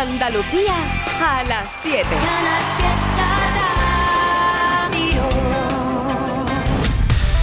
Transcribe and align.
Andalucía 0.00 0.74
a 1.22 1.42
las 1.44 1.74
7. 1.82 2.06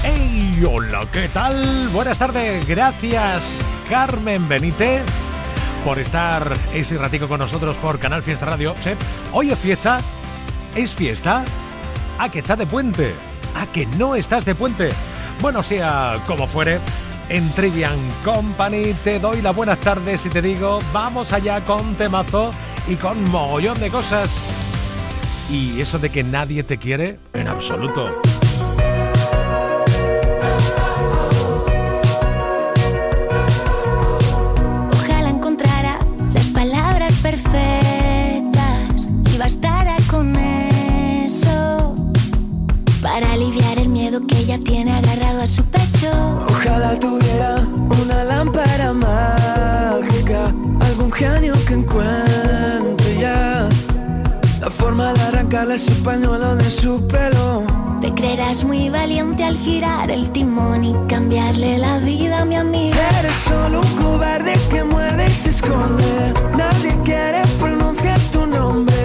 ¡Hey! 0.01 0.65
Hola, 0.67 1.07
¿qué 1.11 1.27
tal? 1.27 1.87
Buenas 1.89 2.17
tardes. 2.17 2.67
Gracias, 2.67 3.63
Carmen 3.87 4.47
Benítez, 4.49 5.03
por 5.85 5.99
estar 5.99 6.51
ese 6.73 6.97
ratico 6.97 7.27
con 7.27 7.37
nosotros 7.37 7.77
por 7.77 7.99
Canal 7.99 8.23
Fiesta 8.23 8.47
Radio. 8.47 8.73
¿Sí? 8.83 8.89
Hoy 9.33 9.51
es 9.51 9.59
fiesta. 9.59 10.01
¿Es 10.75 10.95
fiesta? 10.95 11.45
¿A 12.17 12.29
que 12.29 12.39
estás 12.39 12.57
de 12.57 12.65
puente? 12.65 13.13
¿A 13.53 13.67
que 13.67 13.85
no 13.85 14.15
estás 14.15 14.45
de 14.45 14.55
puente? 14.55 14.89
Bueno, 15.41 15.61
sea 15.61 16.23
como 16.25 16.47
fuere, 16.47 16.79
en 17.29 17.49
Trivian 17.51 17.99
Company 18.23 18.93
te 19.03 19.19
doy 19.19 19.41
las 19.41 19.55
buenas 19.55 19.79
tardes 19.79 20.25
y 20.25 20.29
te 20.29 20.41
digo, 20.41 20.79
vamos 20.93 21.33
allá 21.33 21.63
con 21.63 21.95
temazo 21.95 22.53
y 22.87 22.95
con 22.95 23.23
mogollón 23.29 23.79
de 23.79 23.89
cosas. 23.89 24.53
Y 25.49 25.79
eso 25.79 25.99
de 25.99 26.09
que 26.09 26.23
nadie 26.23 26.63
te 26.63 26.77
quiere, 26.77 27.19
en 27.33 27.47
absoluto. 27.47 28.36
De 55.77 55.83
arrancarle 55.83 55.83
ese 55.83 55.91
pañuelo 56.03 56.55
de 56.55 56.69
su 56.69 57.07
pelo. 57.07 57.63
Te 58.01 58.13
creerás 58.13 58.63
muy 58.63 58.89
valiente 58.89 59.43
al 59.43 59.57
girar 59.57 60.09
el 60.11 60.31
timón 60.31 60.83
y 60.83 60.95
cambiarle 61.07 61.77
la 61.77 61.99
vida 61.99 62.41
a 62.41 62.45
mi 62.45 62.55
amiga. 62.55 62.97
Eres 63.19 63.33
solo 63.47 63.81
un 63.81 64.03
cobarde 64.03 64.53
que 64.69 64.83
muerde 64.83 65.25
y 65.27 65.31
se 65.31 65.49
esconde. 65.49 66.33
Nadie 66.55 66.95
quiere 67.03 67.41
pronunciar 67.59 68.19
tu 68.31 68.45
nombre. 68.45 68.95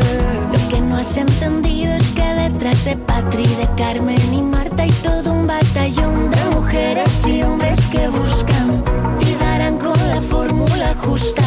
Lo 0.52 0.68
que 0.68 0.80
no 0.80 0.96
has 0.96 1.16
entendido 1.16 1.94
es 1.94 2.10
que 2.12 2.34
detrás 2.34 2.84
de 2.84 2.96
Patri, 2.96 3.44
de 3.44 3.68
Carmen 3.76 4.34
y 4.34 4.42
Marta 4.42 4.82
hay 4.82 4.92
todo 5.02 5.32
un 5.32 5.46
batallón 5.46 6.30
de 6.30 6.44
mujeres 6.54 7.26
y 7.26 7.42
hombres 7.42 7.80
que 7.88 8.08
buscan 8.08 8.82
y 9.20 9.34
darán 9.42 9.78
con 9.78 9.98
la 10.08 10.20
fórmula 10.20 10.94
justa 11.02 11.42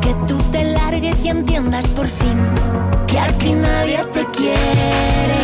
que 0.00 0.14
tú 0.26 0.36
te 0.52 0.64
largues 0.64 1.24
y 1.24 1.28
entiendas 1.28 1.86
por 1.88 2.06
fin 2.06 2.38
que 3.06 3.18
aquí 3.18 3.52
nadie 3.52 3.98
te 4.12 4.24
quiere. 4.36 5.40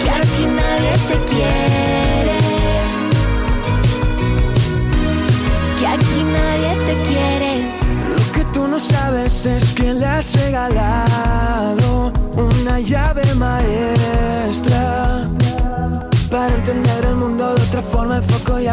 Que 0.00 0.10
aquí 0.10 0.44
nadie 0.60 0.92
te 1.10 1.16
quiere. 1.30 2.38
Que 5.78 5.86
aquí 5.86 6.20
nadie 6.38 6.70
te 6.88 6.94
quiere. 7.08 7.52
Lo 8.16 8.32
que 8.32 8.44
tú 8.52 8.66
no 8.66 8.78
sabes 8.78 9.46
es 9.46 9.72
que 9.72 9.92
le 9.92 10.06
has 10.06 10.32
regalado 10.34 11.93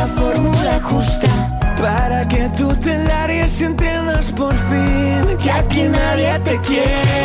la 0.00 0.06
fórmula 0.06 0.80
justa. 0.90 1.28
Para 1.78 2.26
que 2.26 2.48
tú 2.56 2.68
te 2.76 2.96
largues 3.04 3.60
y 3.60 3.64
entiendas 3.64 4.30
por 4.32 4.54
fin 4.68 5.22
que 5.42 5.50
aquí 5.50 5.82
nadie 5.98 6.32
te 6.48 6.54
quiere. 6.68 7.20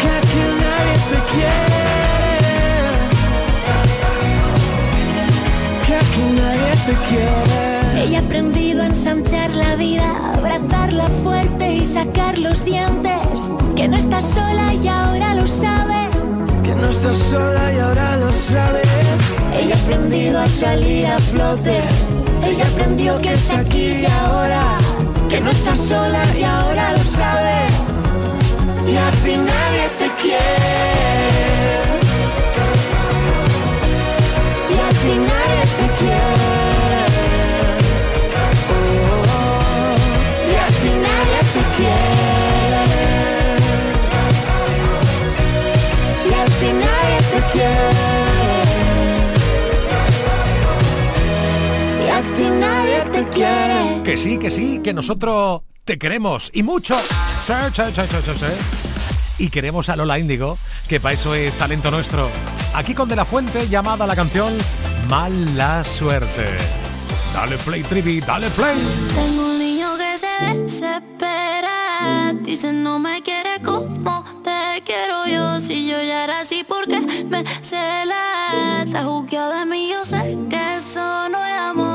Que 0.00 0.08
aquí 0.20 0.42
nadie 0.64 0.96
te 1.10 1.18
quiere. 1.32 1.82
Que 5.84 5.94
aquí 6.02 6.24
nadie 6.40 6.72
te 6.88 6.94
quiere. 7.08 8.04
Ella 8.04 8.18
ha 8.18 8.22
aprendido 8.22 8.82
a 8.82 8.86
ensanchar 8.86 9.50
la 9.50 9.74
vida, 9.74 10.08
abrazarla 10.36 11.08
fuerte 11.24 11.74
y 11.80 11.84
sacar 11.84 12.38
los 12.38 12.64
dientes. 12.64 13.36
Que 13.76 13.88
no 13.88 13.96
está 13.96 14.22
sola 14.22 14.74
y 14.74 14.86
ahora 14.86 15.34
lo 15.34 15.46
sabe. 15.48 16.15
No 16.80 16.90
estás 16.90 17.18
sola 17.18 17.72
y 17.72 17.78
ahora 17.78 18.16
lo 18.18 18.32
sabes. 18.32 18.86
Ella 19.58 19.74
ha 19.74 19.78
aprendido 19.78 20.40
a 20.40 20.46
salir 20.46 21.06
a 21.06 21.18
flote. 21.18 21.80
Ella 22.44 22.64
aprendió 22.72 23.20
que 23.20 23.32
es 23.32 23.50
aquí 23.50 24.02
y 24.02 24.06
ahora. 24.06 24.62
Que 25.28 25.40
no 25.40 25.50
está 25.50 25.76
sola 25.76 26.22
y 26.38 26.42
ahora 26.44 26.92
lo 26.92 27.04
sabe. 27.04 27.66
Y 28.86 28.96
a 28.96 29.10
nadie 29.10 29.88
te 29.98 30.08
quiere. 30.22 30.75
Nadie 53.36 53.44
te 53.44 54.02
quiere. 54.02 54.02
Que 54.02 54.16
sí, 54.16 54.38
que 54.38 54.50
sí, 54.50 54.80
que 54.82 54.92
nosotros 54.92 55.62
te 55.84 55.98
queremos 55.98 56.50
y 56.52 56.62
mucho. 56.62 56.98
Sí, 57.46 57.52
sí, 57.66 58.32
sí. 58.38 58.46
Y 59.38 59.50
queremos 59.50 59.88
a 59.88 59.96
Lola 59.96 60.18
Índigo, 60.18 60.58
que 60.88 60.98
para 60.98 61.14
eso 61.14 61.34
es 61.34 61.56
talento 61.56 61.90
nuestro. 61.90 62.30
Aquí 62.74 62.94
con 62.94 63.08
De 63.08 63.16
La 63.16 63.24
Fuente, 63.24 63.68
llamada 63.68 64.06
la 64.06 64.16
canción 64.16 64.54
Mala 65.08 65.84
Suerte. 65.84 66.44
Dale 67.34 67.58
play, 67.58 67.82
Trivi, 67.82 68.20
dale 68.20 68.48
play. 68.50 68.76
Tengo 69.14 69.46
un 69.46 69.58
niño 69.58 69.88
que 69.98 70.18
se 70.18 70.54
desespera. 70.54 72.32
Dice 72.42 72.72
no 72.72 72.98
me 72.98 73.22
quiere 73.22 73.60
como 73.62 74.24
te 74.42 74.82
quiero 74.84 75.26
yo. 75.26 75.60
Si 75.60 75.86
yo 75.86 76.00
ya 76.00 76.24
era 76.24 76.40
así, 76.40 76.64
porque 76.66 76.98
me 77.00 77.44
cela? 77.60 78.82
Está 78.84 79.04
juzgado 79.04 79.58
de 79.58 79.66
mí, 79.66 79.90
yo 79.90 80.04
sé 80.04 80.38
que 80.48 80.76
eso 80.78 81.28
no 81.28 81.44
es 81.44 81.60
amor. 81.60 81.85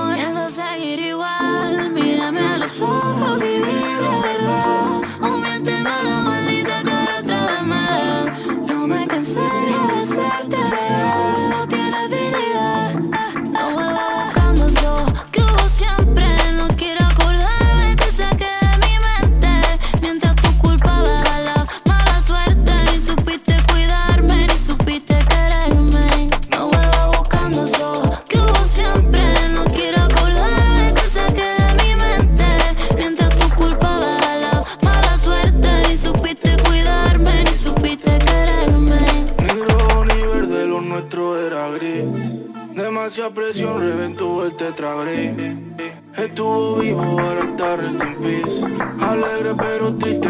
Ojos 2.82 3.42
y 3.44 3.60
la 4.02 4.20
verdad. 4.28 5.02
O 5.22 5.38
miénteme 5.38 5.90
a 5.90 6.04
la 6.04 6.22
maldita 6.22 6.82
cara 6.84 7.20
otra 7.20 7.46
vez 7.46 7.64
más. 7.64 8.48
No 8.68 8.88
me 8.88 9.08
cansé 9.08 9.40
reventó 44.78 45.04
el 45.04 45.36
tetragris. 45.36 45.92
Estuvo 46.18 46.76
vivo, 46.76 47.02
ahora 47.02 47.42
está 47.42 47.78
rest 47.78 48.02
in. 48.22 49.02
Alegre 49.02 49.56
pero 49.56 49.96
triste 49.96 50.30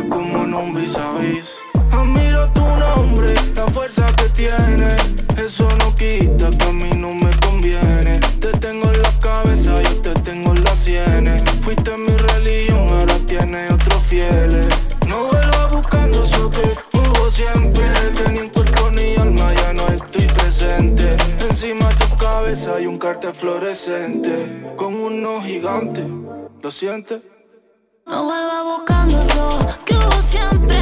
¿Lo 26.62 26.70
sientes? 26.70 27.24
No 28.06 28.26
vuelva 28.26 28.64
buscando 28.64 29.20
eso 29.20 29.68
que 29.84 29.96
hubo 29.96 30.22
siempre. 30.22 30.81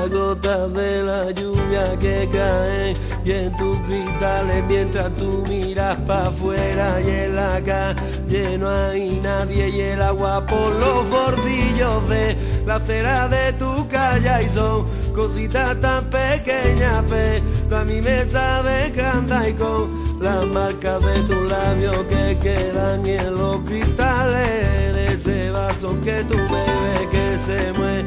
Con 0.00 0.10
la 0.10 0.16
gota 0.16 0.68
de 0.68 1.02
la 1.02 1.30
lluvia 1.30 1.98
que 1.98 2.26
cae 2.32 2.94
y 3.22 3.32
en 3.32 3.54
tus 3.58 3.78
cristales 3.80 4.64
mientras 4.66 5.12
tú 5.12 5.44
miras 5.46 5.98
pa' 6.06 6.28
afuera 6.28 7.00
y 7.02 7.10
en 7.10 7.36
la 7.36 7.60
calle 7.62 8.56
no 8.56 8.70
hay 8.70 9.20
nadie 9.22 9.68
y 9.68 9.80
el 9.80 10.00
agua 10.00 10.46
por 10.46 10.74
los 10.76 11.06
bordillos 11.10 12.08
de 12.08 12.34
la 12.64 12.76
acera 12.76 13.28
de 13.28 13.52
tu 13.54 13.86
calle 13.88 14.44
y 14.46 14.48
son 14.48 14.86
cositas 15.12 15.80
tan 15.80 16.04
pequeñas 16.06 17.04
pero 17.08 17.76
a 17.76 17.84
mí 17.84 18.00
me 18.00 18.24
sabe 18.28 18.90
grande 18.90 19.50
y 19.50 19.52
con 19.54 20.20
las 20.20 20.46
marcas 20.46 21.00
de 21.04 21.20
tus 21.22 21.50
labios 21.50 21.98
que 22.08 22.38
quedan 22.42 23.06
en 23.06 23.34
los 23.34 23.60
cristales 23.60 24.94
de 24.94 25.06
ese 25.14 25.50
vaso 25.50 25.96
que 26.02 26.24
tú 26.24 26.36
bebes 26.36 27.08
que 27.10 27.38
se 27.38 27.72
muere 27.72 28.04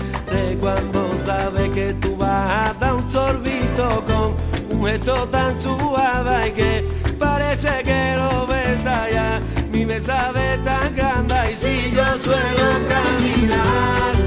cuando 0.63 1.09
sabe 1.25 1.69
que 1.71 1.93
tú 1.95 2.15
vas 2.15 2.69
a 2.69 2.73
dar 2.79 2.95
un 2.95 3.11
sorbito 3.11 4.03
con 4.05 4.35
un 4.69 4.85
gesto 4.85 5.27
tan 5.27 5.59
suave 5.59 6.47
y 6.47 6.51
que 6.51 6.87
parece 7.19 7.83
que 7.83 8.15
lo 8.15 8.47
besa 8.47 9.09
ya 9.11 9.41
mi 9.73 9.85
me 9.85 9.99
sabe 9.99 10.57
tan 10.63 10.95
grande. 10.95 11.35
Y 11.51 11.55
si 11.55 11.91
yo 11.95 12.05
suelo 12.23 12.67
caminar 12.87 14.22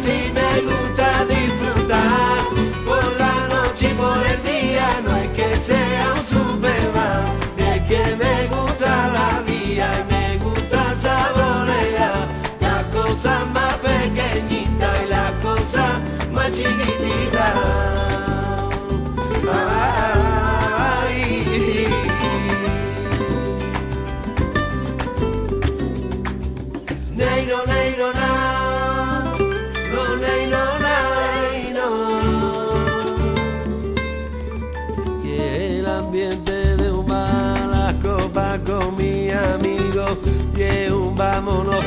si 0.00 0.32
me 0.32 0.60
gusta 0.62 1.24
disfrutar. 1.26 2.38
Por 2.84 3.04
la 3.18 3.48
noche 3.48 3.90
y 3.90 3.94
por 3.94 4.26
el 4.26 4.42
día 4.42 5.00
no 5.04 5.16
es 5.16 5.28
que 5.30 5.56
sea 5.56 6.12
un 6.16 6.26
superman. 6.26 7.24
Es 7.58 7.82
que 7.82 8.16
me 8.16 8.46
gusta 8.48 9.08
la 9.18 9.40
vida 9.42 9.86
y 10.00 10.12
me 10.12 10.44
gusta 10.44 10.94
saborear. 11.00 12.28
Las 12.60 12.84
cosas 12.94 13.46
más 13.52 13.74
pequeñitas 13.76 15.02
y 15.04 15.08
las 15.08 15.32
cosas 15.42 16.00
más 16.32 16.50
chiquititas 16.52 18.33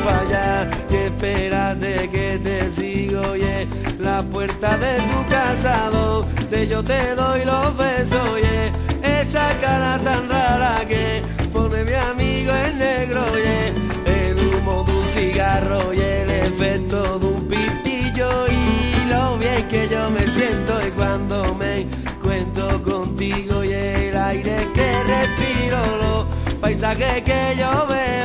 allá. 0.08 0.68
Y 0.90 0.94
espérate 0.94 2.08
que 2.08 2.38
te 2.42 2.70
sigo. 2.70 3.36
Y 3.36 3.68
la 4.00 4.22
puerta 4.22 4.76
de 4.76 4.96
tu 5.10 5.26
casa 5.28 5.90
donde 5.90 6.66
yo 6.66 6.82
te 6.82 7.14
doy 7.14 7.44
los 7.44 7.76
besos. 7.76 8.28
Y 8.40 8.44
es 8.44 9.26
esa 9.26 9.48
cara 9.60 9.98
tan 9.98 10.28
rara 10.28 10.84
que 10.88 11.22
pone 11.52 11.84
mi 11.84 11.94
amigo 11.94 12.52
en 12.52 12.78
negro. 12.78 13.24
Y 13.38 13.42
es 13.42 13.72
el 14.06 14.54
humo 14.54 14.84
de 14.84 14.92
un 14.92 15.04
cigarro 15.04 15.92
y 15.92 16.00
el 16.00 16.30
efecto 16.30 17.18
de 17.18 17.26
un 17.26 17.48
pitillo 17.48 18.46
y 18.48 19.06
lo 19.08 19.38
bien 19.38 19.66
que 19.68 19.88
yo 19.88 20.10
me 20.10 20.26
siento 20.28 20.86
y 20.86 20.90
cuando 20.92 21.54
me 21.54 21.80
encuentro 21.80 22.82
contigo 22.82 23.64
y 23.64 23.72
el 23.72 24.16
aire 24.16 24.68
que 24.74 25.04
respiro, 25.04 25.78
los 25.96 26.26
paisajes 26.60 27.22
que 27.22 27.56
yo 27.58 27.86
veo 27.86 28.17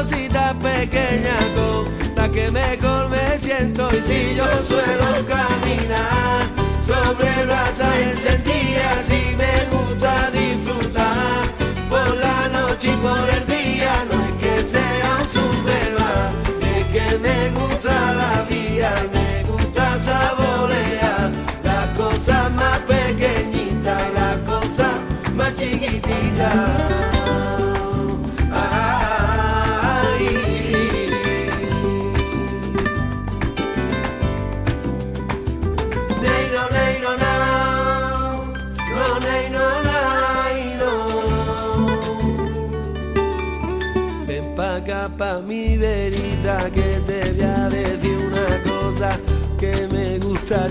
las 0.00 0.10
cositas 0.10 0.54
pequeñas 0.54 1.44
con 1.54 2.14
las 2.14 2.28
que 2.30 2.50
mejor 2.50 3.08
me 3.08 3.38
siento. 3.40 3.88
Y 3.94 4.00
si 4.00 4.34
yo 4.34 4.44
suelo 4.66 5.26
caminar 5.26 6.42
sobre 6.86 7.44
brasa 7.44 8.00
encendida 8.00 9.02
si 9.04 9.34
me 9.36 9.66
gusta 9.70 10.30
disfrutar 10.30 11.44
por 11.88 12.16
la 12.16 12.48
noche 12.48 12.92
y 12.92 12.96
por 12.96 13.28
el 13.28 13.46
día. 13.46 14.06
No 14.10 14.24
es 14.24 14.32
que 14.42 14.62
sea 14.70 15.18
un 15.20 15.28
superman 15.30 16.34
es 16.62 16.84
que 16.94 17.18
me 17.18 17.50
gusta 17.50 18.12
la 18.14 18.42
vida 18.48 18.92
me 19.12 19.44
gusta 19.44 20.02
saborear 20.02 21.30
las 21.62 21.86
cosas 21.96 22.50
más 22.52 22.78
pequeñitas 22.80 24.02
las 24.14 24.36
cosas 24.48 24.94
más 25.34 25.54
chiquititas 25.54 27.09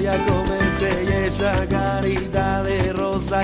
gustaría 0.09 0.25
comerte 0.25 1.03
y 1.03 1.25
esa 1.25 1.67
carita 1.67 2.63
de 2.63 2.93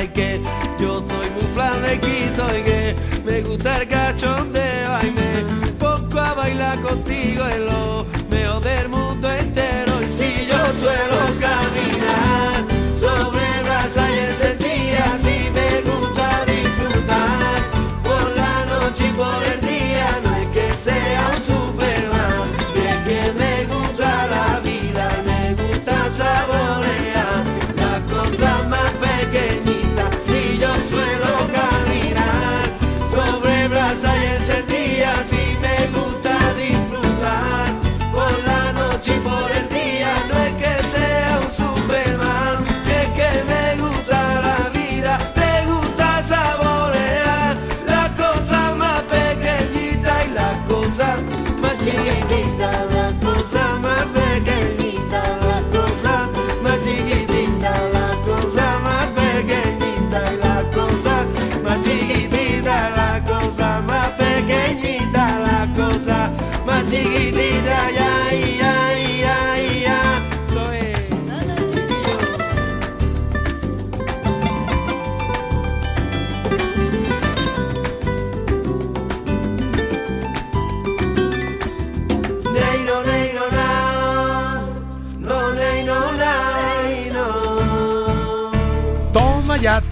y 0.04 0.08
que 0.10 0.42
yo 0.80 0.98
soy 1.08 1.30
muy 1.32 1.44
flamequito 1.54 2.58
y 2.58 2.64
que 2.64 2.96
me 3.26 3.42
gusta 3.42 3.82
el 3.82 3.88
cachondeo. 3.88 5.00
Y 5.04 5.12
me 5.12 5.72
pongo 5.80 6.20
a 6.20 6.34
bailar 6.34 6.80
contigo 6.82 7.46
en 7.48 7.66
lo 7.66 8.06
mejor 8.30 8.64
del 8.64 8.90
mundo 8.90 9.32
entero 9.32 9.85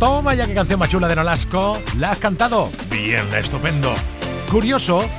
Toma 0.03 0.33
ya, 0.36 0.45
qué 0.45 0.53
canción 0.53 0.79
más 0.79 0.89
chula 0.89 1.07
de 1.07 1.15
Nolasco. 1.15 1.79
¿La 1.98 2.12
has 2.12 2.17
cantado? 2.17 2.69
Bien, 2.91 3.25
estupendo. 3.33 3.93
Curioso 4.51 5.10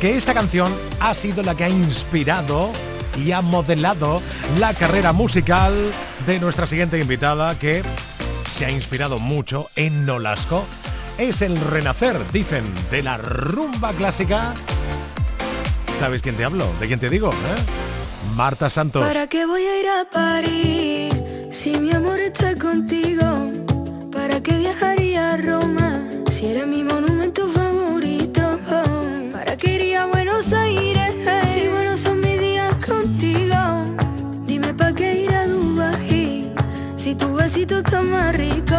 que 0.00 0.16
esta 0.16 0.32
canción 0.32 0.72
ha 1.00 1.12
sido 1.12 1.42
la 1.42 1.56
que 1.56 1.64
ha 1.64 1.68
inspirado 1.68 2.70
y 3.16 3.32
ha 3.32 3.40
modelado 3.40 4.22
la 4.60 4.74
carrera 4.74 5.12
musical 5.12 5.90
de 6.24 6.38
nuestra 6.38 6.68
siguiente 6.68 7.00
invitada 7.00 7.58
que 7.58 7.82
se 8.48 8.64
ha 8.64 8.70
inspirado 8.70 9.18
mucho 9.18 9.70
en 9.74 10.06
Nolasco. 10.06 10.64
Es 11.18 11.42
el 11.42 11.60
renacer, 11.60 12.16
dicen, 12.30 12.62
de 12.92 13.02
la 13.02 13.16
rumba 13.16 13.92
clásica. 13.92 14.54
¿Sabes 15.98 16.22
quién 16.22 16.36
te 16.36 16.44
hablo? 16.44 16.68
¿De 16.78 16.86
quién 16.86 17.00
te 17.00 17.10
digo? 17.10 17.32
eh? 17.32 18.36
Marta 18.36 18.70
Santos. 18.70 19.04
¿Para 19.04 19.26
qué 19.26 19.44
voy 19.46 19.62
a 19.62 19.80
ir 19.80 19.86
a 19.88 20.08
París 20.08 21.24
si 21.50 21.76
mi 21.76 21.90
amor 21.90 22.20
está 22.20 22.56
contigo? 22.56 23.57
¿Para 24.28 24.42
qué 24.42 24.58
viajaría 24.58 25.32
a 25.32 25.36
Roma 25.38 26.02
si 26.30 26.48
eres 26.48 26.66
mi 26.66 26.84
monumento 26.84 27.48
favorito? 27.48 28.60
¿Para 29.32 29.56
qué 29.56 29.76
iría 29.76 30.02
a 30.02 30.06
Buenos 30.06 30.52
Aires 30.52 31.14
si 31.54 31.66
buenos 31.66 32.00
son 32.00 32.20
mis 32.20 32.38
días 32.38 32.74
contigo? 32.86 33.56
Dime 34.44 34.74
para 34.74 34.92
qué 34.92 35.24
ir 35.24 35.32
a 35.32 35.46
Dubái 35.46 36.52
si 36.94 37.14
tu 37.14 37.32
besito 37.36 37.78
está 37.78 38.02
más 38.02 38.36
rico. 38.36 38.76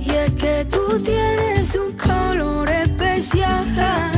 Y 0.00 0.10
es 0.10 0.32
que 0.32 0.64
tú 0.64 1.00
tienes 1.02 1.76
un 1.76 1.92
color 1.92 2.68
especial. 2.68 4.17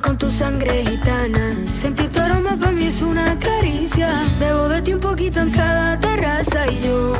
con 0.00 0.18
tu 0.18 0.30
sangre 0.30 0.84
gitana. 0.84 1.54
Sentir 1.74 2.10
tu 2.10 2.20
aroma 2.20 2.56
para 2.56 2.72
mí 2.72 2.86
es 2.86 3.00
una 3.00 3.38
caricia, 3.38 4.08
debo 4.38 4.68
de 4.68 4.82
ti 4.82 4.92
un 4.92 5.00
poquito 5.00 5.40
en 5.40 5.50
cada 5.50 5.98
terraza 5.98 6.66
y 6.70 6.86
yo 6.86 7.12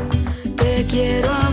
te 0.57 0.87
quiero 0.87 1.31
a 1.31 1.51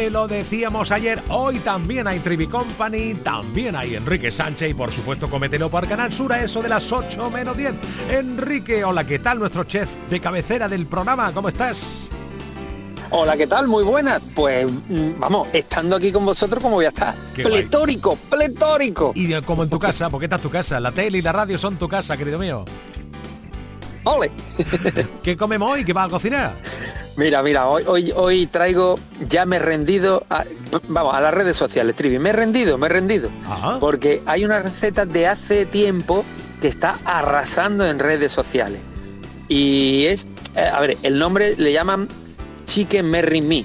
Te 0.00 0.08
lo 0.08 0.26
decíamos 0.26 0.92
ayer, 0.92 1.22
hoy 1.28 1.58
también 1.58 2.06
hay 2.06 2.20
Trivi 2.20 2.46
Company, 2.46 3.16
también 3.16 3.76
hay 3.76 3.96
Enrique 3.96 4.32
Sánchez 4.32 4.70
y 4.70 4.72
por 4.72 4.90
supuesto 4.90 5.28
comételo 5.28 5.68
por 5.68 5.86
Canal 5.86 6.10
Sur 6.10 6.32
a 6.32 6.42
eso 6.42 6.62
de 6.62 6.70
las 6.70 6.90
8 6.90 7.30
menos 7.30 7.54
10. 7.54 7.74
Enrique, 8.08 8.82
hola, 8.82 9.04
¿qué 9.04 9.18
tal? 9.18 9.38
Nuestro 9.38 9.64
chef 9.64 9.94
de 10.08 10.18
cabecera 10.18 10.70
del 10.70 10.86
programa, 10.86 11.30
¿cómo 11.34 11.50
estás? 11.50 12.08
Hola, 13.10 13.36
¿qué 13.36 13.46
tal? 13.46 13.68
Muy 13.68 13.84
buenas. 13.84 14.22
Pues 14.34 14.72
mm, 14.72 15.18
vamos, 15.18 15.48
estando 15.52 15.96
aquí 15.96 16.10
con 16.10 16.24
vosotros, 16.24 16.62
¿cómo 16.62 16.76
voy 16.76 16.86
a 16.86 16.88
estar? 16.88 17.14
pletórico, 17.34 18.16
pletórico. 18.16 19.12
Y 19.14 19.38
como 19.42 19.64
en 19.64 19.68
tu 19.68 19.78
casa, 19.78 20.08
porque 20.08 20.24
esta 20.24 20.36
es 20.36 20.42
tu 20.42 20.48
casa. 20.48 20.80
La 20.80 20.92
tele 20.92 21.18
y 21.18 21.22
la 21.22 21.32
radio 21.32 21.58
son 21.58 21.76
tu 21.76 21.90
casa, 21.90 22.16
querido 22.16 22.38
mío. 22.38 22.64
¡Ole! 24.04 24.32
¿Qué 25.22 25.36
comemos 25.36 25.72
hoy? 25.72 25.84
¿Qué 25.84 25.92
vas 25.92 26.06
a 26.06 26.08
cocinar? 26.08 26.56
Mira, 27.16 27.42
mira, 27.42 27.68
hoy, 27.68 27.84
hoy, 27.86 28.12
hoy 28.14 28.46
traigo, 28.46 28.98
ya 29.28 29.44
me 29.44 29.56
he 29.56 29.58
rendido, 29.58 30.24
a, 30.30 30.44
vamos, 30.88 31.14
a 31.14 31.20
las 31.20 31.34
redes 31.34 31.56
sociales, 31.56 31.94
Trivi, 31.96 32.18
me 32.18 32.30
he 32.30 32.32
rendido, 32.32 32.78
me 32.78 32.86
he 32.86 32.90
rendido. 32.90 33.30
Porque 33.78 34.22
hay 34.26 34.44
una 34.44 34.60
receta 34.60 35.04
de 35.06 35.26
hace 35.26 35.66
tiempo 35.66 36.24
que 36.60 36.68
está 36.68 36.98
arrasando 37.04 37.86
en 37.86 37.98
redes 37.98 38.32
sociales. 38.32 38.80
Y 39.48 40.06
es, 40.06 40.26
eh, 40.54 40.60
a 40.60 40.80
ver, 40.80 40.96
el 41.02 41.18
nombre 41.18 41.56
le 41.56 41.72
llaman 41.72 42.08
Chicken 42.66 43.06
Merry 43.10 43.40
Me. 43.40 43.64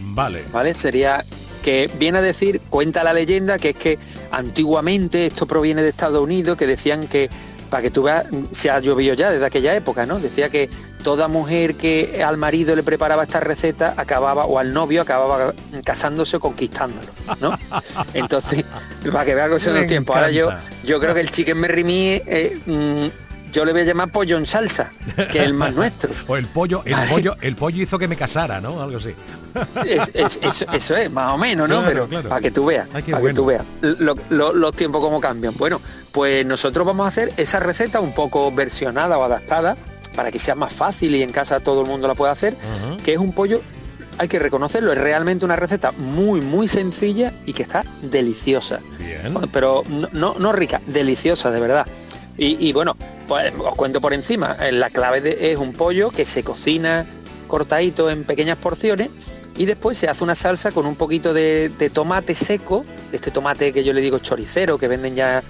Vale. 0.00 0.44
¿Vale? 0.50 0.74
Sería 0.74 1.24
que 1.62 1.90
viene 1.98 2.18
a 2.18 2.22
decir, 2.22 2.60
cuenta 2.70 3.04
la 3.04 3.12
leyenda, 3.12 3.58
que 3.58 3.70
es 3.70 3.76
que 3.76 3.98
antiguamente 4.30 5.26
esto 5.26 5.46
proviene 5.46 5.82
de 5.82 5.90
Estados 5.90 6.22
Unidos, 6.22 6.56
que 6.56 6.66
decían 6.66 7.06
que, 7.06 7.28
para 7.68 7.82
que 7.82 7.90
tú 7.90 8.04
veas, 8.04 8.26
se 8.52 8.70
ha 8.70 8.80
llovido 8.80 9.14
ya 9.14 9.30
desde 9.30 9.44
aquella 9.44 9.74
época, 9.76 10.06
¿no? 10.06 10.18
Decía 10.18 10.48
que 10.48 10.70
toda 11.02 11.28
mujer 11.28 11.74
que 11.74 12.22
al 12.24 12.36
marido 12.36 12.74
le 12.74 12.82
preparaba 12.82 13.22
esta 13.22 13.40
receta 13.40 13.94
acababa, 13.96 14.44
o 14.44 14.58
al 14.58 14.72
novio 14.72 15.02
acababa 15.02 15.54
casándose 15.84 16.36
o 16.36 16.40
conquistándolo, 16.40 17.08
¿no? 17.40 17.58
Entonces, 18.14 18.64
para 19.12 19.24
que 19.24 19.34
veas 19.34 19.50
que 19.50 19.60
son 19.60 19.74
los 19.74 19.86
tiempos. 19.86 20.16
Ahora 20.16 20.30
yo, 20.30 20.50
yo 20.84 21.00
creo 21.00 21.14
que 21.14 21.20
el 21.20 21.30
chicken 21.30 21.58
me 21.58 21.68
eh, 21.78 22.58
mm, 22.66 23.52
yo 23.52 23.64
le 23.64 23.72
voy 23.72 23.82
a 23.82 23.84
llamar 23.84 24.10
pollo 24.10 24.36
en 24.36 24.46
salsa, 24.46 24.90
que 25.30 25.38
es 25.38 25.44
el 25.44 25.54
más 25.54 25.74
nuestro. 25.74 26.12
o 26.26 26.36
el 26.36 26.46
pollo, 26.46 26.82
el 26.84 26.94
pollo, 27.08 27.36
el 27.40 27.56
pollo 27.56 27.82
hizo 27.82 27.98
que 27.98 28.08
me 28.08 28.16
casara, 28.16 28.60
¿no? 28.60 28.82
Algo 28.82 28.98
así. 28.98 29.14
eso 30.72 30.96
es, 30.96 31.10
más 31.10 31.34
o 31.34 31.38
menos, 31.38 31.68
¿no? 31.68 31.82
Pero 31.84 32.08
para 32.28 32.40
que 32.40 32.50
tú 32.50 32.66
veas, 32.66 32.88
para 32.88 33.02
que 33.02 33.34
tú 33.34 33.46
veas 33.46 33.64
los 33.80 34.74
tiempos 34.74 35.02
cómo 35.02 35.20
cambian. 35.20 35.54
Bueno, 35.56 35.80
pues 36.12 36.44
nosotros 36.44 36.86
vamos 36.86 37.06
a 37.06 37.08
hacer 37.08 37.32
esa 37.36 37.60
receta 37.60 38.00
un 38.00 38.14
poco 38.14 38.52
versionada 38.52 39.18
o 39.18 39.24
adaptada 39.24 39.76
para 40.18 40.32
que 40.32 40.40
sea 40.40 40.56
más 40.56 40.74
fácil 40.74 41.14
y 41.14 41.22
en 41.22 41.30
casa 41.30 41.60
todo 41.60 41.82
el 41.82 41.86
mundo 41.86 42.08
la 42.08 42.16
pueda 42.16 42.32
hacer, 42.32 42.56
que 43.04 43.12
es 43.12 43.18
un 43.18 43.32
pollo 43.32 43.60
hay 44.18 44.26
que 44.26 44.40
reconocerlo, 44.40 44.90
es 44.90 44.98
realmente 44.98 45.44
una 45.44 45.54
receta 45.54 45.92
muy, 45.92 46.40
muy 46.40 46.66
sencilla 46.66 47.34
y 47.46 47.52
que 47.52 47.62
está 47.62 47.84
deliciosa. 48.02 48.80
Bien. 48.98 49.32
Pero 49.52 49.84
no, 50.10 50.34
no 50.34 50.52
rica, 50.52 50.82
deliciosa, 50.88 51.52
de 51.52 51.60
verdad. 51.60 51.86
Y, 52.36 52.72
bueno, 52.72 52.96
pues 53.28 53.52
os 53.56 53.76
cuento 53.76 54.00
por 54.00 54.12
encima, 54.12 54.56
eh, 54.60 54.72
la 54.72 54.90
clave 54.90 55.52
es 55.52 55.56
un 55.56 55.72
pollo 55.72 56.10
que 56.10 56.24
se 56.24 56.42
cocina 56.42 57.06
cortadito 57.46 58.10
en 58.10 58.24
pequeñas 58.24 58.58
porciones 58.58 59.10
y 59.56 59.66
después 59.66 59.98
se 59.98 60.08
hace 60.08 60.24
una 60.24 60.34
salsa 60.34 60.72
con 60.72 60.84
un 60.84 60.96
poquito 60.96 61.32
de, 61.32 61.70
tomate 61.94 62.34
seco, 62.34 62.84
de 63.12 63.18
este 63.18 63.30
tomate 63.30 63.72
que 63.72 63.84
yo 63.84 63.92
le 63.92 64.00
digo 64.00 64.18
choricero, 64.18 64.78
que 64.78 64.88
venden 64.88 65.14
ya, 65.14 65.44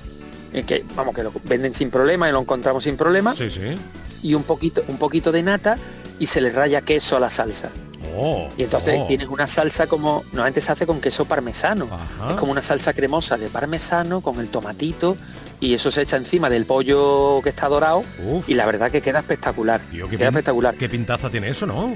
eh, 0.52 0.62
que 0.62 0.84
vamos, 0.94 1.14
que 1.14 1.22
lo 1.22 1.32
venden 1.44 1.72
sin 1.72 1.90
problema 1.90 2.28
y 2.28 2.32
lo 2.32 2.40
encontramos 2.40 2.84
sin 2.84 2.98
problema. 2.98 3.34
Sí, 3.34 3.48
sí. 3.48 3.74
Y 4.22 4.34
un 4.34 4.42
poquito, 4.42 4.84
un 4.88 4.98
poquito 4.98 5.32
de 5.32 5.42
nata 5.42 5.76
y 6.18 6.26
se 6.26 6.40
le 6.40 6.50
raya 6.50 6.80
queso 6.82 7.16
a 7.16 7.20
la 7.20 7.30
salsa. 7.30 7.70
Oh, 8.16 8.48
y 8.56 8.64
entonces 8.64 8.98
oh. 8.98 9.06
tienes 9.06 9.28
una 9.28 9.46
salsa 9.46 9.86
como, 9.86 10.24
normalmente 10.32 10.60
se 10.60 10.72
hace 10.72 10.86
con 10.86 11.00
queso 11.00 11.24
parmesano. 11.24 11.88
Es 12.30 12.36
como 12.36 12.52
una 12.52 12.62
salsa 12.62 12.92
cremosa 12.92 13.36
de 13.36 13.48
parmesano 13.48 14.20
con 14.20 14.40
el 14.40 14.48
tomatito, 14.48 15.16
y 15.60 15.74
eso 15.74 15.90
se 15.90 16.02
echa 16.02 16.16
encima 16.16 16.50
del 16.50 16.66
pollo 16.66 17.40
que 17.42 17.50
está 17.50 17.68
dorado 17.68 18.04
y 18.46 18.54
la 18.54 18.66
verdad 18.66 18.90
que 18.90 19.02
queda 19.02 19.20
espectacular. 19.20 19.80
qué 19.90 20.16
queda 20.16 20.28
espectacular. 20.28 20.74
Qué 20.74 20.88
pintaza 20.88 21.30
tiene 21.30 21.48
eso, 21.48 21.66
¿no? 21.66 21.92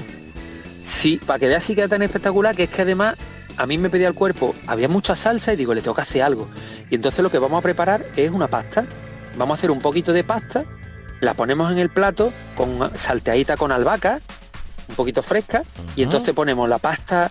Sí, 0.80 1.20
para 1.24 1.38
que 1.38 1.48
veas 1.48 1.62
si 1.62 1.74
queda 1.74 1.88
tan 1.88 2.02
espectacular 2.02 2.56
que 2.56 2.64
es 2.64 2.70
que 2.70 2.82
además 2.82 3.16
a 3.56 3.66
mí 3.66 3.78
me 3.78 3.88
pedía 3.88 4.08
el 4.08 4.14
cuerpo, 4.14 4.54
había 4.66 4.88
mucha 4.88 5.14
salsa 5.14 5.52
y 5.52 5.56
digo, 5.56 5.74
le 5.74 5.80
tengo 5.80 5.94
que 5.94 6.02
hacer 6.02 6.22
algo. 6.22 6.48
Y 6.90 6.96
entonces 6.96 7.22
lo 7.22 7.30
que 7.30 7.38
vamos 7.38 7.58
a 7.58 7.62
preparar 7.62 8.04
es 8.16 8.30
una 8.30 8.48
pasta. 8.48 8.84
Vamos 9.36 9.52
a 9.52 9.58
hacer 9.58 9.70
un 9.70 9.78
poquito 9.78 10.12
de 10.12 10.24
pasta, 10.24 10.64
la 11.22 11.34
ponemos 11.34 11.70
en 11.70 11.78
el 11.78 11.88
plato 11.88 12.32
con 12.56 12.90
salteadita 12.98 13.56
con 13.56 13.72
albahaca, 13.72 14.20
un 14.88 14.96
poquito 14.96 15.22
fresca, 15.22 15.62
y 15.96 16.02
entonces 16.02 16.34
ponemos 16.34 16.68
la 16.68 16.78
pasta 16.78 17.30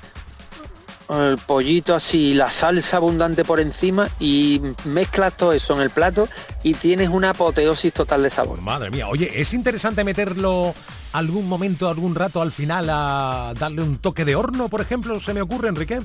el 1.12 1.38
pollito 1.38 1.96
así, 1.96 2.34
la 2.34 2.50
salsa 2.50 2.98
abundante 2.98 3.44
por 3.44 3.60
encima 3.60 4.08
y 4.20 4.62
mezclas 4.86 5.36
todo 5.36 5.54
eso 5.54 5.74
en 5.76 5.82
el 5.82 5.90
plato 5.90 6.28
y 6.64 6.74
tienes 6.74 7.10
una 7.10 7.32
apoteosis 7.32 7.94
total 7.94 8.24
de 8.24 8.30
sabor. 8.30 8.62
Madre 8.62 8.92
mía, 8.92 9.08
oye, 9.08 9.42
es 9.42 9.54
interesante 9.54 10.04
meterlo 10.04 10.74
algún 11.14 11.48
momento, 11.48 11.90
algún 11.90 12.16
rato 12.16 12.42
al 12.42 12.52
final 12.52 12.88
a 12.90 13.54
darle 13.60 13.82
un 13.82 13.98
toque 13.98 14.26
de 14.26 14.36
horno, 14.36 14.70
por 14.70 14.82
ejemplo, 14.82 15.20
se 15.20 15.34
me 15.34 15.42
ocurre, 15.42 15.70
Enrique. 15.70 16.00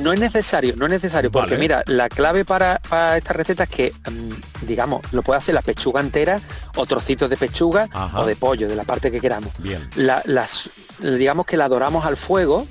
No 0.00 0.12
es 0.12 0.20
necesario, 0.20 0.74
no 0.76 0.86
es 0.86 0.92
necesario, 0.92 1.30
porque 1.30 1.58
mira, 1.58 1.82
la 1.86 2.08
clave 2.08 2.44
para, 2.44 2.80
esta 3.16 3.32
receta 3.32 3.64
es 3.64 3.68
que, 3.68 3.92
mm, 4.10 4.66
digamos, 4.66 5.00
lo 5.12 5.22
puede 5.22 5.38
hacer 5.38 5.54
la 5.54 5.62
pechuga 5.62 6.00
entera 6.00 6.40
o 6.76 6.86
trocitos 6.86 7.28
de 7.28 7.36
pechuga 7.36 7.88
o 8.14 8.24
de 8.24 8.36
pollo, 8.36 8.68
de 8.68 8.76
la 8.76 8.84
parte 8.84 9.10
que 9.10 9.20
queramos. 9.20 9.52
Bien. 9.58 9.88
las, 9.96 10.70
digamos 11.00 11.46
que 11.46 11.56
la 11.56 11.68
doramos 11.68 12.04
al 12.06 12.16
fuego, 12.16 12.66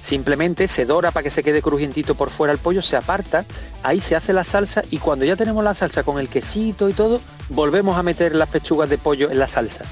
Simplemente 0.00 0.66
se 0.68 0.86
dora 0.86 1.10
para 1.10 1.24
que 1.24 1.30
se 1.30 1.42
quede 1.42 1.62
crujientito 1.62 2.14
por 2.14 2.30
fuera 2.30 2.52
el 2.52 2.58
pollo, 2.58 2.82
se 2.82 2.96
aparta, 2.96 3.44
ahí 3.82 4.00
se 4.00 4.16
hace 4.16 4.32
la 4.32 4.44
salsa 4.44 4.82
y 4.90 4.98
cuando 4.98 5.24
ya 5.24 5.36
tenemos 5.36 5.62
la 5.62 5.74
salsa 5.74 6.02
con 6.02 6.18
el 6.18 6.28
quesito 6.28 6.88
y 6.88 6.92
todo, 6.92 7.20
volvemos 7.50 7.98
a 7.98 8.02
meter 8.02 8.34
las 8.34 8.48
pechugas 8.48 8.88
de 8.88 8.98
pollo 8.98 9.30
en 9.30 9.38
la 9.38 9.46
salsa. 9.46 9.84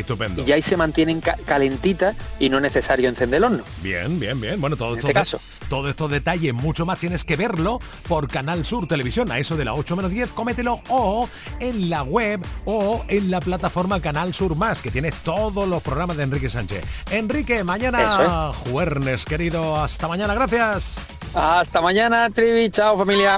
Estupendo. 0.00 0.44
Y 0.46 0.52
ahí 0.52 0.62
se 0.62 0.76
mantienen 0.76 1.20
calentitas 1.20 2.16
y 2.38 2.48
no 2.48 2.56
es 2.58 2.62
necesario 2.62 3.08
encender 3.08 3.38
el 3.38 3.44
horno. 3.44 3.64
Bien, 3.82 4.18
bien, 4.18 4.40
bien. 4.40 4.60
Bueno, 4.60 4.76
todo, 4.76 4.96
este 4.96 5.12
caso. 5.12 5.40
todo 5.68 5.88
estos 5.88 6.10
detalles, 6.10 6.52
mucho 6.52 6.84
más 6.86 6.98
tienes 6.98 7.24
que 7.24 7.36
verlo 7.36 7.80
por 8.08 8.28
Canal 8.28 8.64
Sur 8.64 8.86
Televisión, 8.86 9.30
a 9.30 9.38
eso 9.38 9.56
de 9.56 9.64
la 9.64 9.74
8 9.74 9.96
menos 9.96 10.10
10, 10.10 10.30
cómetelo 10.32 10.80
o 10.88 11.28
en 11.60 11.90
la 11.90 12.02
web 12.02 12.44
o 12.64 13.04
en 13.08 13.30
la 13.30 13.40
plataforma 13.40 14.00
Canal 14.00 14.34
Sur 14.34 14.56
Más, 14.56 14.82
que 14.82 14.90
tiene 14.90 15.12
todos 15.12 15.68
los 15.68 15.82
programas 15.82 16.16
de 16.16 16.24
Enrique 16.24 16.50
Sánchez. 16.50 16.84
Enrique, 17.10 17.64
mañana 17.64 18.52
jueves, 18.52 19.24
querido. 19.24 19.76
Hasta 19.76 20.08
mañana, 20.08 20.34
gracias. 20.34 20.96
Hasta 21.34 21.80
mañana, 21.80 22.30
Trivi. 22.30 22.70
Chao, 22.70 22.96
familia. 22.96 23.36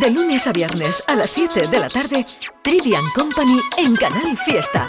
De 0.00 0.10
lunes 0.10 0.46
a 0.46 0.52
viernes 0.52 1.02
a 1.06 1.14
las 1.14 1.30
7 1.30 1.68
de 1.68 1.78
la 1.78 1.88
tarde, 1.88 2.26
Trivian 2.62 3.04
Company 3.14 3.60
en 3.78 3.94
Canal 3.94 4.36
Fiesta. 4.38 4.88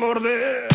vas 0.00 0.24
a 0.24 0.67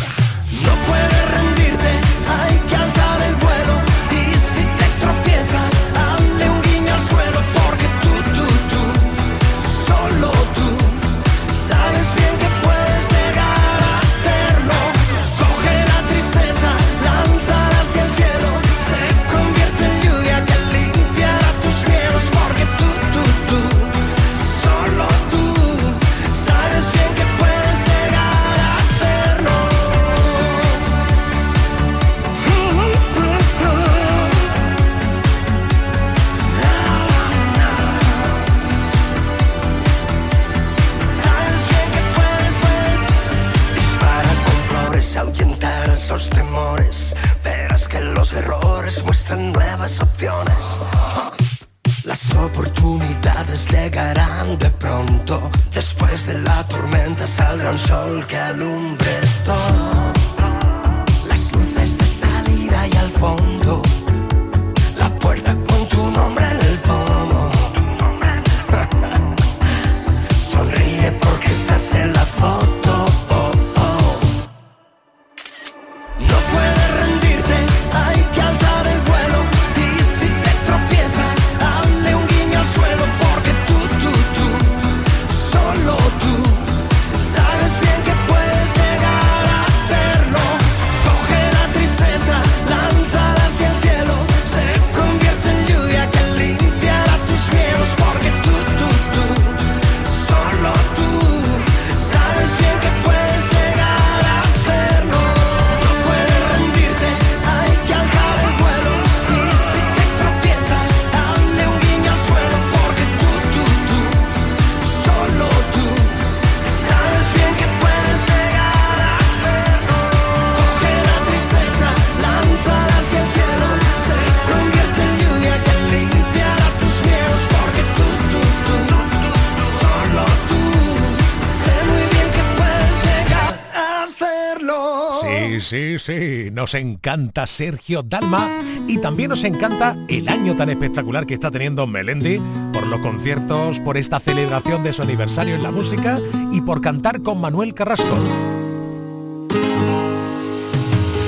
nos 136.63 136.75
encanta 136.75 137.45
Sergio 137.45 138.03
Dalma 138.03 138.49
y 138.87 138.97
también 138.99 139.31
nos 139.31 139.43
encanta 139.43 139.97
el 140.07 140.29
año 140.29 140.55
tan 140.55 140.69
espectacular 140.69 141.25
que 141.25 141.33
está 141.33 141.51
teniendo 141.51 141.85
Melendi 141.87 142.39
por 142.71 142.87
los 142.87 143.01
conciertos, 143.01 143.81
por 143.81 143.97
esta 143.97 144.17
celebración 144.21 144.81
de 144.81 144.93
su 144.93 145.01
aniversario 145.01 145.55
en 145.55 145.63
la 145.63 145.71
música 145.71 146.21
y 146.53 146.61
por 146.61 146.79
cantar 146.79 147.21
con 147.21 147.41
Manuel 147.41 147.73
Carrasco. 147.73 148.15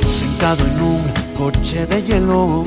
Sentado 0.09 0.65
en 0.65 0.81
un 0.81 1.03
coche 1.37 1.85
de 1.85 2.01
hielo 2.03 2.63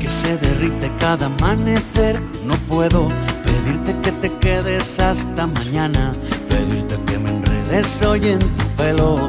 que 0.00 0.08
se 0.08 0.38
derrite 0.38 0.90
cada 0.98 1.26
amanecer, 1.26 2.18
no 2.46 2.54
puedo 2.66 3.10
pedirte 3.44 3.94
que 4.02 4.12
te 4.12 4.32
quedes 4.38 4.98
hasta 5.00 5.46
mañana, 5.46 6.14
pedirte 6.48 6.98
que 7.04 7.18
me 7.18 7.28
enredes 7.28 8.00
hoy 8.00 8.30
en 8.30 8.38
tu 8.38 8.64
pelo 8.78 9.28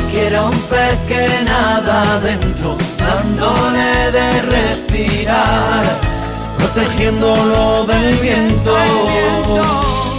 quiero 0.11 0.47
un 0.47 0.59
pez 0.63 0.97
que 1.07 1.43
nada 1.45 2.15
adentro 2.15 2.77
dándole 2.97 4.11
de 4.11 4.41
respirar, 4.41 5.83
protegiéndolo 6.57 7.85
del 7.85 8.15
viento, 8.17 8.75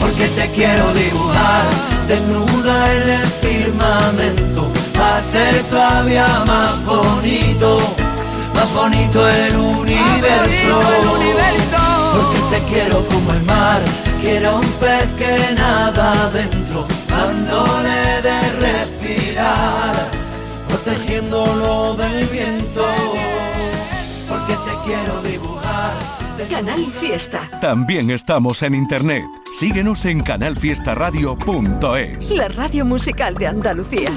porque 0.01 0.29
te 0.29 0.51
quiero 0.53 0.93
dibujar 0.95 1.65
desnuda 2.09 2.93
en 2.95 3.11
el 3.11 3.27
firmamento, 3.27 4.71
hacer 5.17 5.63
todavía 5.65 6.27
más 6.47 6.83
bonito, 6.85 7.95
más 8.55 8.73
bonito 8.73 9.29
el 9.29 9.57
universo, 9.57 10.81
porque 12.15 12.41
te 12.51 12.63
quiero 12.73 13.07
como 13.07 13.33
el 13.33 13.43
mar, 13.45 13.81
quiero 14.21 14.57
un 14.57 14.73
pez 14.81 15.07
que 15.19 15.55
nada 15.55 16.13
adentro, 16.25 16.87
dándole 17.33 18.21
de 18.23 18.53
respirar 18.61 19.95
protegiéndolo 20.69 21.95
del 21.95 22.27
viento, 22.27 22.85
porque 24.29 24.53
te 24.55 24.73
quiero 24.85 25.23
dibujar. 25.23 25.93
Canal 26.51 26.85
Fiesta. 26.93 27.49
También 27.61 28.11
estamos 28.11 28.63
en 28.63 28.75
internet. 28.75 29.23
Síguenos 29.59 30.05
en 30.07 30.23
canalfiestaradio.es. 30.23 32.31
La 32.33 32.49
radio 32.49 32.85
musical 32.85 33.37
de 33.37 33.47
Andalucía. 33.47 34.11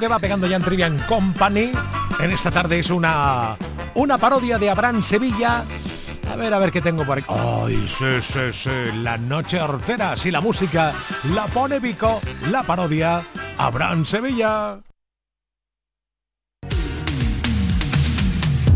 Que 0.00 0.08
va 0.08 0.18
pegando 0.18 0.46
ya 0.46 0.56
en 0.56 0.62
Trivian 0.62 0.98
Company 1.06 1.72
en 2.20 2.30
esta 2.30 2.50
tarde 2.50 2.78
es 2.78 2.88
una, 2.88 3.54
una 3.94 4.16
parodia 4.16 4.58
de 4.58 4.70
Abraham 4.70 5.02
Sevilla. 5.02 5.64
A 6.30 6.36
ver, 6.36 6.54
a 6.54 6.58
ver 6.58 6.72
qué 6.72 6.80
tengo 6.80 7.04
por 7.04 7.18
aquí. 7.18 7.26
¡Ay! 7.28 7.86
La 9.02 9.18
noche 9.18 9.60
hortera. 9.60 10.16
Si 10.16 10.30
la 10.30 10.40
música 10.40 10.94
la 11.34 11.46
pone 11.46 11.80
Vico, 11.80 12.20
la 12.50 12.62
parodia 12.62 13.26
Abraham 13.58 14.04
Sevilla. 14.06 14.78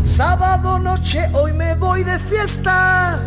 Sábado 0.03 0.77
noche, 0.77 1.27
hoy 1.33 1.53
me 1.53 1.73
voy 1.75 2.03
de 2.03 2.19
fiesta. 2.19 3.19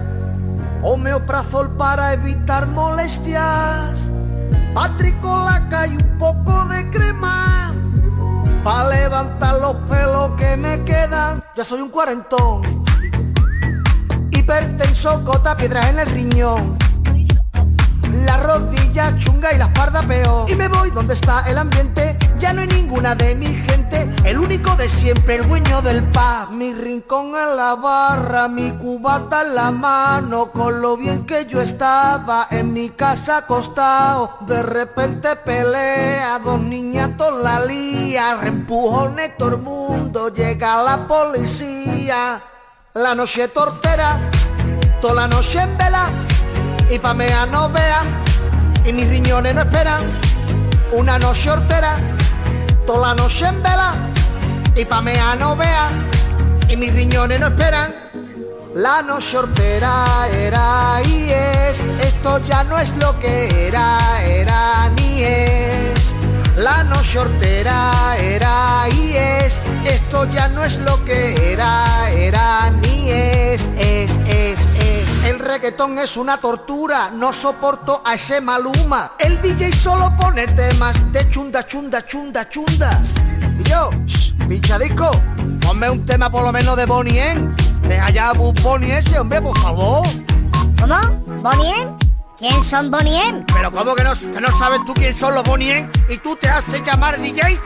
Homeoprazol 0.83 1.77
para 1.77 2.13
evitar 2.13 2.69
molestias. 2.69 4.11
Patricolaca 4.73 5.89
y 5.89 5.97
un 5.97 6.19
poco 6.19 6.65
de 6.67 6.89
crema. 6.91 7.75
Pa' 8.69 8.87
levantar 8.87 9.55
los 9.63 9.77
pelos 9.89 10.33
que 10.33 10.55
me 10.59 10.85
quedan. 10.85 11.43
Ya 11.57 11.65
soy 11.65 11.81
un 11.81 11.89
cuarentón. 11.89 12.85
Hipertenso, 14.31 15.23
gota, 15.25 15.57
piedras 15.57 15.87
en 15.87 16.01
el 16.01 16.07
riñón. 16.11 16.77
La 18.27 18.37
rodilla 18.37 19.17
chunga 19.17 19.55
y 19.55 19.57
la 19.57 19.65
espalda 19.65 20.03
peor. 20.03 20.51
Y 20.51 20.55
me 20.55 20.69
voy 20.69 20.91
donde 20.91 21.15
está 21.15 21.49
el 21.49 21.57
ambiente. 21.57 22.18
Ya 22.39 22.53
no 22.53 22.63
hay 22.63 22.69
ninguna 22.69 23.15
de 23.15 23.35
mi 23.35 23.47
gente. 23.47 24.09
El 24.25 24.39
único 24.39 24.75
de 24.77 24.89
siempre, 24.89 25.37
el 25.37 25.49
dueño 25.49 25.83
del 25.83 26.03
paz. 26.05 26.51
Mi 26.51 26.73
rincón 26.73 27.29
en 27.35 27.57
la 27.57 27.75
barra, 27.75 28.49
mi 28.49 28.71
cubata 28.73 29.43
en 29.43 29.55
la 29.55 29.71
mano. 29.71 30.51
Con 30.53 30.81
lo 30.81 30.97
bien 30.97 31.27
que 31.27 31.47
yo 31.47 31.61
estaba 31.61 32.47
en 32.51 32.73
mi 32.73 32.91
casa 32.91 33.39
acostado. 33.39 34.39
De 34.47 34.63
repente 34.63 35.35
pelea, 35.37 36.39
dos 36.39 36.61
niñatos 36.61 37.43
la 37.43 37.65
lía. 37.65 38.37
Reempujones 38.41 39.37
todo 39.37 39.57
el 39.57 39.59
mundo, 39.59 40.29
llega 40.33 40.83
la 40.83 41.07
policía. 41.07 42.41
La 42.95 43.15
noche 43.15 43.49
tortera, 43.49 44.19
toda 45.01 45.15
la 45.15 45.29
noche 45.29 45.61
en 45.61 45.77
vela 45.77 46.11
y 46.91 46.99
pa' 46.99 47.15
mea 47.15 47.47
no 47.47 47.69
vea 47.69 48.01
y 48.85 48.93
mis 48.93 49.09
riñones 49.09 49.55
no 49.55 49.61
esperan 49.61 50.03
una 50.93 51.19
noche 51.19 51.51
hortera, 51.51 51.97
toda 52.89 53.09
la 53.09 53.15
noche 53.23 53.47
en 53.47 53.63
vela 53.63 53.93
y 54.75 54.83
pa' 54.87 55.03
mea 55.03 55.35
no 55.35 55.55
vea 55.55 55.89
y 56.71 56.75
mis 56.75 56.91
riñones 56.95 57.39
no 57.39 57.49
esperan. 57.49 57.95
La 58.75 59.03
noche 59.03 59.37
hortera 59.37 60.27
era 60.33 60.99
y 61.05 61.29
es, 61.29 61.85
esto 62.01 62.39
ya 62.47 62.65
no 62.65 62.79
es 62.79 62.97
lo 62.97 63.11
que 63.21 63.67
era, 63.69 63.99
era 64.25 64.89
ni 64.97 65.23
es. 65.23 66.15
La 66.57 66.83
noche 66.83 67.19
hortera 67.19 68.17
era 68.19 68.87
y 68.91 69.13
es, 69.15 69.61
esto 69.85 70.25
ya 70.31 70.49
no 70.49 70.65
es 70.65 70.79
lo 70.79 71.05
que 71.05 71.53
era, 71.53 72.11
era 72.11 72.71
ni 72.71 73.11
es, 73.11 73.69
es, 73.77 74.19
es. 74.27 74.88
El 75.29 75.39
reggaetón 75.41 75.99
es 75.99 76.17
una 76.17 76.39
tortura, 76.39 77.11
no 77.11 77.35
soporto 77.35 78.01
a 78.03 78.15
ese 78.15 78.41
maluma. 78.41 79.13
El 79.19 79.39
DJ 79.43 79.75
solo 79.75 80.11
pone 80.19 80.47
temas 80.47 81.13
de 81.13 81.29
chunda, 81.29 81.67
chunda, 81.67 82.07
chunda, 82.07 82.49
chunda. 82.49 83.03
Y 83.59 83.63
yo, 83.65 83.91
pinchadico, 84.49 85.11
ponme 85.61 85.91
un 85.91 86.07
tema 86.07 86.31
por 86.31 86.45
lo 86.45 86.51
menos 86.51 86.79
de 86.79 86.87
Bonnie 86.87 87.21
M. 87.21 87.55
Deja 87.83 88.09
ya 88.09 88.33
Bonnie 88.33 88.91
ese, 88.91 89.19
hombre, 89.19 89.43
por 89.43 89.59
favor. 89.59 90.07
¿Cómo? 90.81 90.97
¿Bonnie 91.43 91.75
M? 91.79 91.93
¿Quién 92.39 92.65
son 92.65 92.91
Bonnie 92.91 93.29
M? 93.29 93.45
Pero 93.53 93.71
¿cómo 93.71 93.95
que 93.95 94.05
no, 94.05 94.15
que 94.15 94.41
no 94.41 94.51
sabes 94.59 94.81
tú 94.87 94.95
quién 94.95 95.15
son 95.15 95.35
los 95.35 95.45
Bonnie 95.45 95.81
M? 95.81 95.91
¿Y 96.09 96.17
tú 96.17 96.37
te 96.37 96.49
haces 96.49 96.83
llamar 96.83 97.21
DJ? 97.21 97.61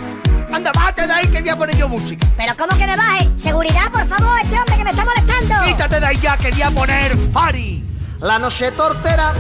Anda, 0.53 0.71
bájate 0.73 1.07
de 1.07 1.12
ahí 1.12 1.27
que 1.29 1.41
voy 1.41 1.49
a 1.49 1.57
poner 1.57 1.77
yo 1.77 1.88
música. 1.88 2.27
¿Pero 2.37 2.53
cómo 2.59 2.77
que 2.79 2.87
me 2.87 2.95
baje? 2.95 3.29
Seguridad, 3.37 3.91
por 3.91 4.07
favor, 4.07 4.38
este 4.43 4.59
hombre 4.59 4.77
que 4.77 4.85
me 4.85 4.91
está 4.91 5.05
molestando. 5.05 5.55
Quítate 5.65 5.99
de 5.99 6.07
ahí 6.07 6.19
ya, 6.19 6.37
quería 6.37 6.71
poner 6.71 7.17
Fari. 7.33 7.83
La 8.21 8.38
noche 8.38 8.71
tortera, 8.73 9.33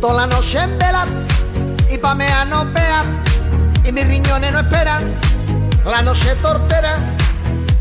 toda 0.00 0.26
la 0.26 0.26
noche 0.26 0.58
en 0.60 0.78
vela. 0.78 1.06
Y 1.88 1.98
pa' 1.98 2.14
mea 2.16 2.44
no 2.44 2.64
vea, 2.72 3.04
y 3.84 3.92
mis 3.92 4.06
riñones 4.06 4.52
no 4.52 4.60
esperan. 4.60 5.14
La 5.84 6.02
noche 6.02 6.34
tortera, 6.42 6.96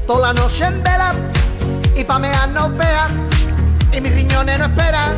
toda 0.05 0.27
la 0.27 0.39
noche 0.39 0.65
en 0.65 0.83
vela. 0.83 1.15
Y 1.97 2.03
pa' 2.03 2.19
mea 2.19 2.45
no 2.45 2.69
vea, 2.69 3.07
y 3.91 4.01
mis 4.01 4.13
riñones 4.13 4.59
no 4.59 4.65
esperan. 4.65 5.15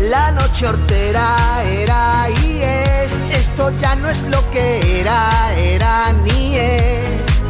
La 0.00 0.30
noche 0.30 0.66
hortera 0.66 1.36
era 1.64 2.28
y 2.42 2.60
es, 2.62 3.20
esto 3.32 3.70
ya 3.78 3.96
no 3.96 4.08
es 4.08 4.22
lo 4.22 4.48
que 4.50 5.00
era, 5.00 5.52
era 5.56 6.12
ni 6.12 6.56
es. 6.56 7.42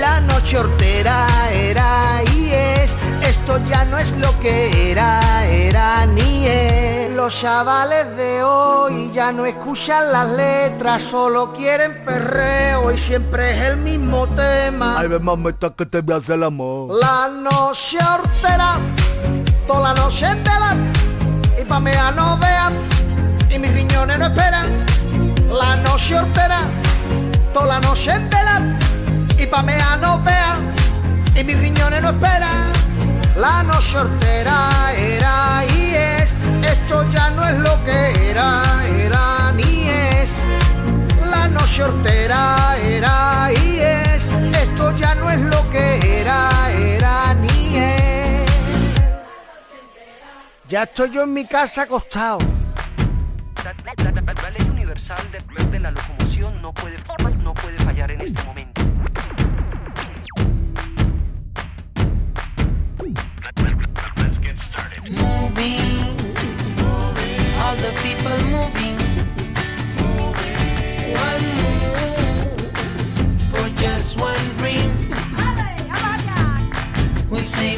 La 0.00 0.20
noche 0.20 0.58
hortera 0.58 1.26
era 1.52 2.20
y 2.34 2.50
es, 2.50 2.96
esto 3.22 3.60
ya 3.68 3.84
no 3.84 3.98
es 3.98 4.18
lo 4.18 4.36
que 4.40 4.90
era, 4.90 5.46
era 5.46 6.04
ni 6.06 6.46
es. 6.46 7.12
Los 7.12 7.40
chavales 7.40 8.16
de 8.16 8.42
hoy 8.42 9.12
ya 9.12 9.30
no 9.30 9.46
escuchan 9.46 10.10
las 10.10 10.28
letras, 10.28 11.02
solo 11.02 11.52
quieren 11.52 12.04
perreo 12.04 12.90
y 12.90 12.98
siempre 12.98 13.52
es 13.52 13.64
el 13.66 13.76
mismo 13.76 14.26
tema. 14.28 14.98
Ay, 14.98 15.06
ven 15.06 15.22
mamita 15.22 15.70
que 15.70 15.86
te 15.86 16.00
voy 16.00 16.16
a 16.16 16.18
hacer 16.18 16.34
el 16.34 16.42
amor. 16.42 16.98
La 17.00 17.28
noche 17.28 17.98
hortera, 17.98 18.80
toda 19.68 19.94
la 19.94 19.94
noche 19.94 20.26
en 20.26 20.42
vela, 20.42 20.76
y 21.72 21.74
pa' 21.74 21.80
mea 21.80 22.10
no 22.10 22.36
vean, 22.36 22.74
y 23.48 23.58
mis 23.58 23.72
riñones 23.72 24.18
no 24.18 24.26
esperan. 24.26 24.68
La 25.48 25.74
noche 25.76 26.18
hortera, 26.18 26.60
toda 27.54 27.66
la 27.66 27.80
noche 27.80 28.12
en 28.12 28.28
vela, 28.28 28.60
y 29.38 29.46
pa' 29.46 29.62
mea 29.62 29.96
no 29.96 30.20
vean, 30.22 30.74
y 31.34 31.42
mis 31.42 31.58
riñones 31.58 32.02
no 32.02 32.10
esperan. 32.10 32.72
La 33.36 33.62
noche 33.62 33.96
hortera 33.96 34.68
era 34.98 35.64
y 35.74 35.94
es, 35.94 36.34
esto 36.62 37.08
ya 37.10 37.30
no 37.30 37.48
es 37.48 37.56
lo 37.56 37.82
que 37.86 38.30
era, 38.30 38.62
era 39.06 39.52
ni 39.56 39.88
es. 39.88 40.28
La 41.30 41.48
noche 41.48 41.84
hortera 41.84 42.76
era 42.84 43.48
y 43.50 43.78
es, 43.78 44.28
esto 44.62 44.94
ya 44.94 45.14
no 45.14 45.30
es 45.30 45.40
lo 45.40 45.70
que 45.70 46.20
era 46.20 46.61
Ya 50.72 50.84
estoy 50.84 51.10
yo 51.10 51.24
en 51.24 51.34
mi 51.34 51.44
casa 51.44 51.82
acostado. 51.82 52.38
La, 53.62 54.50
ley 54.50 54.70
universal 54.70 55.18
de, 55.30 55.64
de 55.66 55.78
la 55.78 55.90
locomoción 55.90 56.62
no 56.62 56.72
puede, 56.72 56.96
no 57.42 57.52
puede 57.52 57.76
fallar 57.84 58.10
en 58.10 58.22
este 58.22 58.42
momento. 58.44 58.80
all 67.60 67.76
the 67.76 67.92
people 68.02 68.38
moving. 68.48 68.96
One 71.28 71.44
move 71.60 72.60
for 73.52 73.68
just 73.78 74.18
one 74.18 74.56
dream. 74.56 74.90
We 77.30 77.40
say 77.40 77.76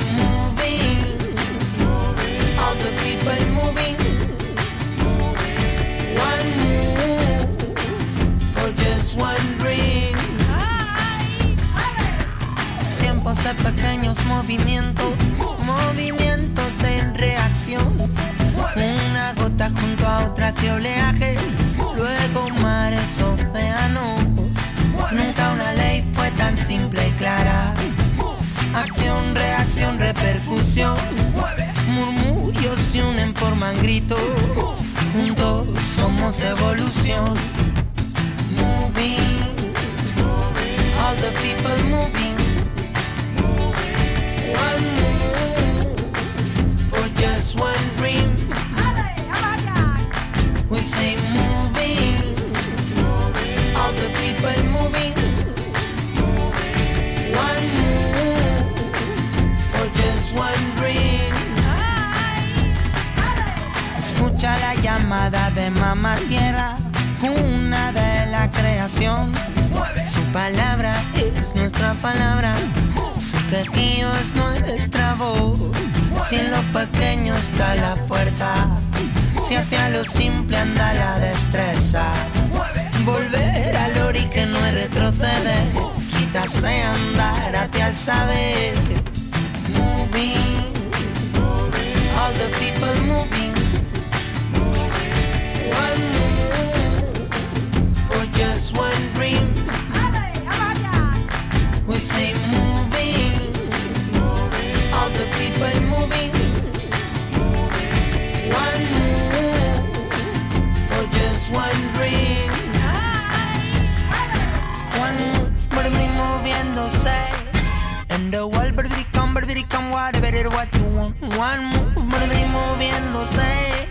what 120.65 120.81
you 120.81 120.89
want. 120.97 121.15
One 121.37 121.65
move, 121.67 121.95
por 121.95 122.27
mí 122.29 122.45
moviéndose. 122.47 123.87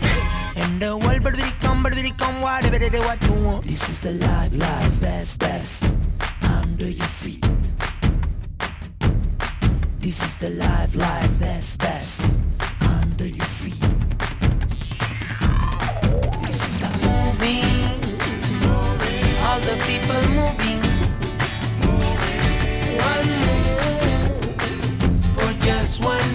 And 0.56 0.80
the 0.80 0.96
world, 0.96 1.22
but 1.22 1.38
it 1.38 1.60
come, 1.60 1.82
but 1.82 1.96
it 1.96 2.16
come, 2.18 2.40
whatever 2.40 2.76
it 2.76 2.92
what 2.92 3.22
you 3.22 3.34
want. 3.34 3.64
This 3.64 3.88
is 3.88 4.00
the 4.02 4.12
life, 4.12 4.56
life, 4.56 5.00
best, 5.00 5.38
best. 5.38 5.84
Under 6.42 6.88
your 6.88 7.06
feet. 7.06 7.44
This 10.00 10.22
is 10.22 10.36
the 10.38 10.50
life, 10.50 10.94
life, 10.94 11.38
best, 11.40 11.78
best. 11.78 12.22
Under 12.80 13.26
your 13.26 13.46
feet. 13.46 13.80
This 16.42 16.68
is 16.68 16.78
the 16.78 16.90
moving, 17.04 17.64
all 19.46 19.60
the 19.60 19.76
people 19.88 20.22
moving. 20.38 20.82
One 23.10 23.28
move 23.44 23.74
for 25.36 25.52
just 25.64 26.02
one 26.02 26.33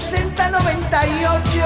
60 0.00 0.50
98. 0.50 1.60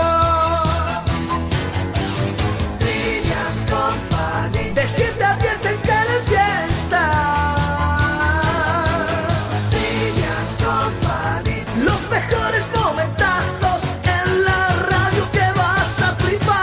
Trivian 2.80 3.54
Company. 3.70 4.74
De 4.74 4.88
7 4.88 5.24
a 5.24 5.36
10 5.36 5.66
en 5.66 5.78
Canal 5.78 6.22
Fiesta. 6.26 7.02
Los 11.84 12.08
mejores 12.10 12.68
momentazos 12.74 13.82
En 14.02 14.44
la 14.44 14.68
radio 14.90 15.30
que 15.32 15.46
vas 15.58 16.02
a 16.02 16.14
flipar. 16.16 16.54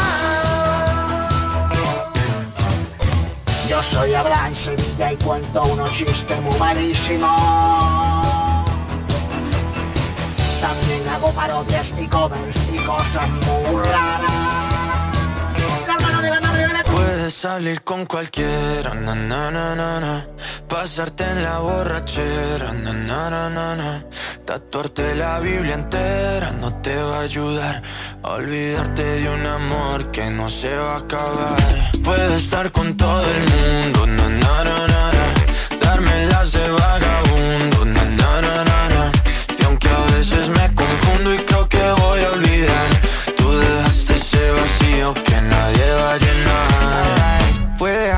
Yo 3.70 3.82
soy 3.82 4.14
Abraham 4.14 4.54
Sevilla 4.54 5.14
y 5.14 5.18
cuento 5.18 5.64
unos 5.64 5.92
chistes 5.92 6.42
muy 6.42 6.58
malísimos 6.60 8.01
hago 11.22 11.32
parodias 11.34 11.94
y 12.00 12.08
covers 12.08 12.58
y 12.74 12.80
Puedes 16.92 17.34
salir 17.34 17.82
con 17.84 18.06
cualquiera, 18.06 18.94
na, 18.94 19.16
na, 19.16 19.52
na, 19.52 19.76
na, 19.76 20.28
pasarte 20.68 21.24
en 21.24 21.44
la 21.44 21.60
borrachera, 21.60 22.72
na, 22.74 22.94
na, 22.94 23.50
na, 23.50 23.76
na, 23.76 24.06
tatuarte 24.46 25.16
la 25.16 25.40
Biblia 25.40 25.76
entera 25.76 26.52
no 26.60 26.74
te 26.82 26.96
va 26.96 27.20
a 27.20 27.22
ayudar. 27.22 27.82
Olvidarte 28.24 29.04
de 29.04 29.30
un 29.30 29.46
amor 29.46 30.12
que 30.12 30.30
no 30.30 30.50
se 30.50 30.76
va 30.76 30.96
a 30.96 30.98
acabar. 30.98 31.56
Puedes 32.04 32.44
estar 32.44 32.72
con 32.72 32.98
todo 32.98 33.24
el 33.24 33.44
mundo, 33.54 34.08
na, 34.08 34.30
na, 34.30 34.88
na, 34.88 35.12
darme 35.80 36.26
las 36.26 36.52
de 36.52 36.81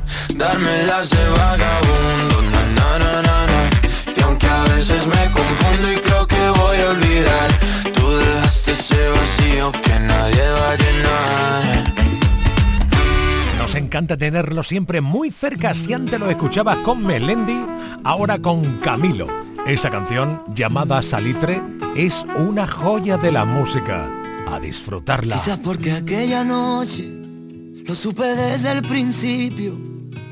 Darme 0.37 0.83
las 0.85 1.09
de 1.09 1.29
vagabundo, 1.29 2.41
na 2.51 2.61
na 2.77 2.99
na 2.99 3.21
na 3.21 3.45
na. 3.47 3.69
Y 4.17 4.21
aunque 4.21 4.47
a 4.47 4.63
veces 4.63 5.05
me 5.07 5.23
confundo 5.31 5.91
y 5.91 5.95
creo 5.97 6.27
que 6.27 6.49
voy 6.49 6.77
a 6.77 6.89
olvidar, 6.89 7.49
tú 7.93 8.09
dejaste 8.17 8.71
ese 8.71 9.07
vacío 9.09 9.71
que 9.71 9.99
nadie 9.99 10.41
va 10.41 10.71
a 10.71 10.75
llenar. 10.75 11.93
Nos 13.59 13.75
encanta 13.75 14.17
tenerlo 14.17 14.63
siempre 14.63 15.01
muy 15.01 15.31
cerca. 15.31 15.73
Si 15.73 15.93
antes 15.93 16.19
lo 16.19 16.29
escuchabas 16.29 16.77
con 16.77 17.05
Melendi, 17.05 17.65
ahora 18.03 18.39
con 18.39 18.79
Camilo. 18.79 19.27
Esa 19.67 19.89
canción, 19.89 20.43
llamada 20.55 21.01
Salitre, 21.01 21.61
es 21.95 22.25
una 22.35 22.67
joya 22.67 23.17
de 23.17 23.31
la 23.31 23.45
música. 23.45 24.09
A 24.51 24.59
disfrutarla. 24.59 25.35
Quizás 25.35 25.59
porque 25.59 25.93
aquella 25.93 26.43
noche 26.43 27.07
lo 27.85 27.95
supe 27.95 28.25
desde 28.35 28.71
el 28.71 28.81
principio. 28.81 29.90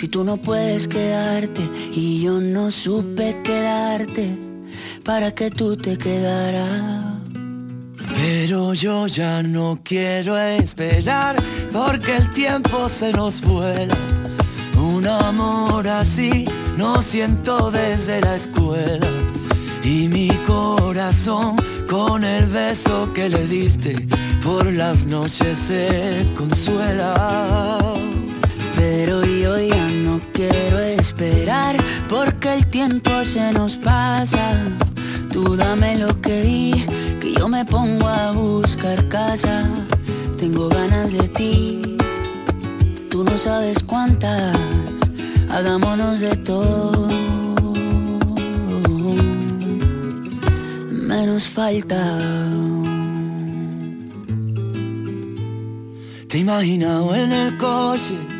Si 0.00 0.08
tú 0.08 0.24
no 0.24 0.38
puedes 0.38 0.88
quedarte 0.88 1.60
y 1.92 2.22
yo 2.22 2.40
no 2.40 2.70
supe 2.70 3.36
quedarte 3.44 4.34
para 5.04 5.30
que 5.30 5.50
tú 5.50 5.76
te 5.76 5.98
quedaras. 5.98 7.18
Pero 8.14 8.72
yo 8.72 9.06
ya 9.08 9.42
no 9.42 9.78
quiero 9.84 10.38
esperar 10.38 11.36
porque 11.70 12.16
el 12.16 12.32
tiempo 12.32 12.88
se 12.88 13.12
nos 13.12 13.42
vuela. 13.42 13.94
Un 14.74 15.06
amor 15.06 15.86
así 15.86 16.46
no 16.78 17.02
siento 17.02 17.70
desde 17.70 18.22
la 18.22 18.36
escuela. 18.36 19.06
Y 19.84 20.08
mi 20.08 20.30
corazón 20.46 21.56
con 21.86 22.24
el 22.24 22.46
beso 22.46 23.12
que 23.12 23.28
le 23.28 23.46
diste 23.46 24.08
por 24.42 24.64
las 24.72 25.04
noches 25.04 25.58
se 25.58 26.26
consuela. 26.34 27.78
Pero 28.76 29.22
yo 29.24 29.58
ya 29.58 29.79
quiero 30.48 30.78
esperar 30.78 31.76
porque 32.08 32.54
el 32.54 32.66
tiempo 32.66 33.24
se 33.24 33.52
nos 33.52 33.76
pasa. 33.76 34.54
Tú 35.30 35.56
dame 35.56 35.96
lo 35.96 36.20
que 36.20 36.42
di, 36.42 36.86
que 37.20 37.34
yo 37.34 37.48
me 37.48 37.64
pongo 37.64 38.08
a 38.08 38.32
buscar 38.32 39.08
casa. 39.08 39.68
Tengo 40.38 40.70
ganas 40.70 41.12
de 41.12 41.28
ti 41.28 41.96
Tú 43.10 43.24
no 43.24 43.36
sabes 43.36 43.82
cuántas, 43.82 44.56
hagámonos 45.50 46.20
de 46.20 46.34
todo. 46.36 47.08
Menos 50.90 51.50
falta. 51.50 52.02
Te 56.28 56.38
he 56.38 56.40
imaginado 56.40 57.14
en 57.14 57.32
el 57.32 57.56
coche 57.58 58.39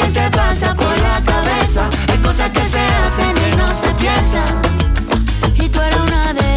Si 0.00 0.06
a 0.06 0.08
ti 0.08 0.12
también 0.12 0.12
te 0.12 0.30
pasa 0.36 0.74
por 0.74 0.98
la 0.98 1.20
cabeza 1.24 1.90
Hay 2.08 2.18
cosas 2.18 2.50
que 2.50 2.60
se 2.60 2.80
hacen 2.80 3.34
que 3.34 3.56
no 3.56 3.74
se 3.74 3.88
piensan 3.94 4.62
Y 5.54 5.68
tú 5.68 5.80
eres 5.80 5.98
una 5.98 6.32
de 6.34 6.50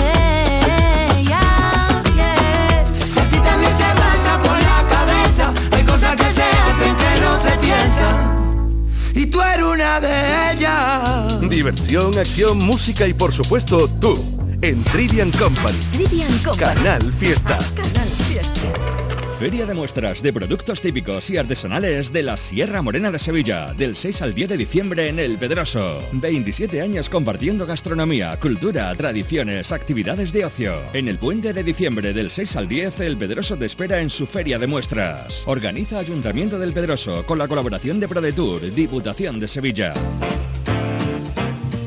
y 9.16 9.28
tú 9.28 9.41
eres 9.41 9.66
una 9.66 10.00
de 10.00 10.54
ellas. 10.54 11.50
Diversión, 11.50 12.18
acción, 12.18 12.58
música 12.58 13.08
y 13.08 13.14
por 13.14 13.34
supuesto 13.34 13.88
tú 13.88 14.16
en 14.62 14.84
Trivian 14.86 15.32
Company. 15.32 15.78
Trivian 15.91 16.36
Company. 16.39 16.76
Canal 16.76 17.14
Fiesta. 17.14 17.58
Canal 17.76 18.08
Fiesta. 18.08 18.12
Feria 19.44 19.66
de 19.66 19.74
muestras 19.74 20.24
de 20.24 20.32
productos 20.32 20.80
típicos 20.80 21.30
y 21.30 21.36
artesanales 21.36 22.14
de 22.14 22.24
la 22.24 22.38
Sierra 22.38 22.82
Morena 22.82 23.12
de 23.12 23.20
Sevilla, 23.20 23.74
del 23.74 23.98
6 23.98 24.22
al 24.22 24.34
10 24.34 24.52
de 24.52 24.56
diciembre 24.58 25.10
en 25.10 25.20
El 25.20 25.38
Pedroso. 25.38 26.02
27 26.14 26.80
años 26.80 27.10
compartiendo 27.10 27.66
gastronomía, 27.66 28.39
cultura, 28.39 28.96
tradiciones, 28.96 29.74
actividades 29.74 30.32
de 30.32 30.46
ocio. 30.46 30.84
En 30.94 31.10
el 31.10 31.20
puente 31.20 31.52
de 31.52 31.62
diciembre 31.62 32.14
del 32.14 32.32
6 32.32 32.56
al 32.56 32.70
10, 32.70 33.02
El 33.02 33.18
Pedroso 33.18 33.58
te 33.58 33.66
espera 33.66 34.00
en 34.00 34.10
su 34.10 34.26
Feria 34.28 34.58
de 34.58 34.68
muestras. 34.68 35.44
Organiza 35.46 36.00
Ayuntamiento 36.00 36.58
del 36.58 36.72
Pedroso 36.72 37.26
con 37.26 37.38
la 37.38 37.50
colaboración 37.50 38.00
de 38.00 38.08
ProDetour, 38.08 38.74
Diputación 38.74 39.41
de 39.41 39.50
Sevilla. 39.50 39.94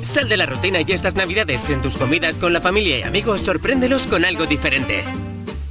Sal 0.03 0.29
de 0.29 0.37
la 0.37 0.45
rutina 0.45 0.83
y 0.87 0.93
estas 0.93 1.15
navidades 1.15 1.71
en 1.71 1.81
tus 1.81 1.97
comidas 1.97 2.37
con 2.37 2.53
la 2.53 2.61
familia 2.61 2.99
y 2.99 3.03
amigos, 3.03 3.41
sorpréndelos 3.41 4.07
con 4.07 4.27
algo 4.27 4.45
diferente. 4.45 5.05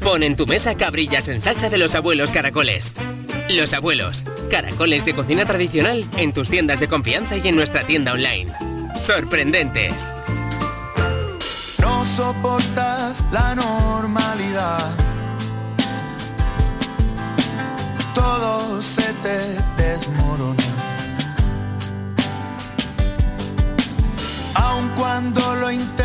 Pon 0.05 0.21
en 0.21 0.35
tu 0.35 0.45
mesa 0.45 0.75
cabrillas 0.75 1.29
en 1.29 1.41
salsa 1.41 1.67
de 1.67 1.79
los 1.79 1.95
abuelos 1.95 2.31
caracoles. 2.31 2.93
Los 3.49 3.73
abuelos, 3.73 4.23
caracoles 4.51 5.03
de 5.03 5.15
cocina 5.15 5.47
tradicional 5.47 6.05
en 6.17 6.31
tus 6.31 6.47
tiendas 6.51 6.79
de 6.79 6.87
confianza 6.87 7.37
y 7.37 7.47
en 7.47 7.55
nuestra 7.55 7.87
tienda 7.87 8.13
online. 8.13 8.53
Sorprendentes. 9.01 10.13
No 11.81 12.05
soportas 12.05 13.23
la 13.31 13.55
normalidad. 13.55 14.95
Todo 18.13 18.79
se 18.83 19.11
te 19.23 19.83
desmorona. 19.83 20.63
Aun 24.53 24.87
cuando 24.89 25.55
lo 25.55 25.71
intento 25.71 26.04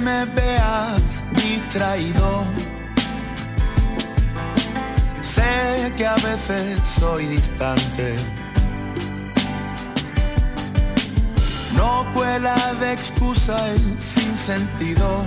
me 0.00 0.24
veas 0.26 1.02
distraído. 1.32 2.44
Sé 5.20 5.92
que 5.96 6.06
a 6.06 6.14
veces 6.16 6.80
soy 6.86 7.26
distante. 7.26 8.16
No 11.74 12.06
cuela 12.12 12.74
de 12.80 12.92
excusa 12.92 13.56
el 13.70 13.98
sinsentido 14.00 15.24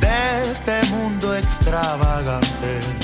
de 0.00 0.50
este 0.50 0.82
mundo 0.90 1.36
extravagante. 1.36 3.03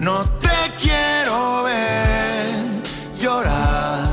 No 0.00 0.24
te 0.38 0.72
quiero 0.80 1.64
ver 1.64 2.64
llorar. 3.18 4.06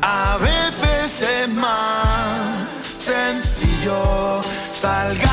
A 0.00 0.38
veces 0.38 1.22
es 1.22 1.48
más 1.48 2.70
sencillo. 2.98 4.40
Salgamos 4.70 5.27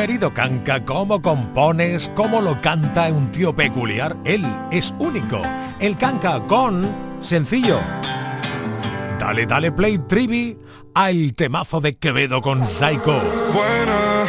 Querido 0.00 0.32
Canca, 0.32 0.82
¿cómo 0.82 1.20
compones? 1.20 2.10
¿Cómo 2.14 2.40
lo 2.40 2.58
canta 2.62 3.08
un 3.08 3.30
tío 3.30 3.54
peculiar? 3.54 4.16
Él 4.24 4.46
es 4.70 4.94
único. 4.98 5.42
El 5.78 5.94
Canca 5.98 6.40
con 6.40 6.88
sencillo. 7.20 7.78
Dale, 9.18 9.44
dale 9.44 9.70
play 9.72 9.98
trivi 9.98 10.56
al 10.94 11.34
temazo 11.34 11.82
de 11.82 11.98
Quevedo 11.98 12.40
con 12.40 12.64
Psycho. 12.64 13.20
Buena, 13.52 14.24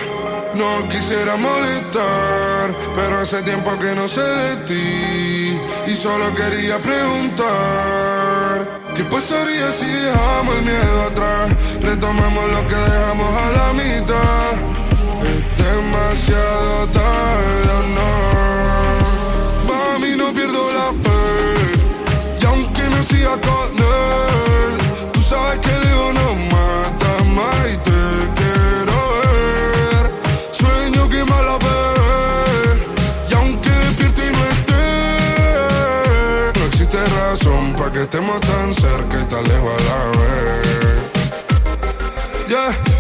no 0.56 0.90
quisiera 0.90 1.38
molestar, 1.38 2.76
pero 2.94 3.20
hace 3.20 3.42
tiempo 3.42 3.72
que 3.80 3.96
no 3.96 4.10
sé 4.10 4.24
de 4.24 4.58
ti 4.68 5.58
y 5.90 5.96
solo 5.96 6.36
quería 6.36 6.82
preguntar. 6.82 7.48
¿Qué 8.94 9.06
pasaría 9.06 9.72
si 9.72 9.86
dejamos 9.86 10.54
el 10.54 10.64
miedo 10.64 11.02
atrás? 11.04 11.56
Retomamos 11.82 12.52
lo 12.52 12.68
que 12.68 12.76
dejamos 12.76 13.34
a 13.38 13.52
la 13.52 13.72
mitad. 13.72 14.81
Demasiado 16.02 16.88
tarde, 16.88 17.76
no. 17.96 18.10
Mami, 19.68 20.12
no 20.18 20.34
pierdo 20.34 20.72
la 20.74 20.92
fe. 21.04 21.22
Y 22.42 22.46
aunque 22.46 22.84
no 22.90 23.04
siga 23.04 23.38
con 23.40 23.70
él, 23.78 24.78
tú 25.14 25.22
sabes 25.22 25.60
que 25.60 25.70
el 25.70 25.84
ego 25.88 26.12
no 26.14 26.36
mata 26.56 27.24
más 27.36 27.72
y 27.72 27.78
te 27.78 28.02
quiero 28.40 28.96
ver. 29.22 30.04
Sueño 30.52 31.08
que 31.08 31.24
me 31.24 31.40
la 31.48 31.58
ve. 31.66 31.80
Y 33.30 33.34
aunque 33.36 33.70
despierte 33.70 34.22
y 34.28 34.32
no 34.32 34.44
esté, 34.56 34.86
no 36.60 36.66
existe 36.66 36.98
razón 37.20 37.74
para 37.78 37.92
que 37.92 38.02
estemos 38.02 38.40
tan 38.42 38.74
cerca 38.74 39.20
y 39.22 39.26
tan 39.26 39.44
lejos 39.44 39.74
a 39.78 39.84
la 39.84 40.00
vez. 40.20 40.42
Yeah, 42.50 42.91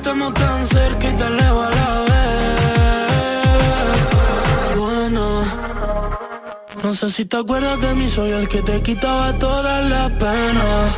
estemos 0.00 0.32
tan 0.32 0.66
cerca 0.66 1.08
y 1.08 1.12
tan 1.12 1.36
lejos 1.36 1.66
a 1.66 1.70
la 1.70 2.00
vez. 2.10 3.40
Bueno. 4.78 5.24
No 6.82 6.94
sé 6.94 7.10
si 7.10 7.24
te 7.26 7.36
acuerdas 7.36 7.80
de 7.82 7.94
mí, 7.94 8.08
soy 8.08 8.30
el 8.30 8.48
que 8.48 8.62
te 8.62 8.80
quitaba 8.82 9.38
todas 9.38 9.84
las 9.90 10.10
penas. 10.12 10.96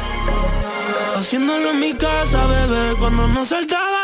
Haciéndolo 1.16 1.70
en 1.70 1.80
mi 1.80 1.94
casa, 1.94 2.46
bebé, 2.46 2.94
cuando 2.98 3.26
nos 3.26 3.48
saltábamos 3.48 4.01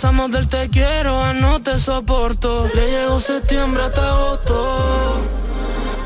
Pasamos 0.00 0.30
del 0.30 0.46
te 0.46 0.70
quiero 0.70 1.20
a 1.24 1.32
no 1.32 1.60
te 1.60 1.76
soporto. 1.76 2.70
Le 2.72 2.88
llegó 2.88 3.18
septiembre 3.18 3.82
hasta 3.82 4.12
agosto. 4.12 5.26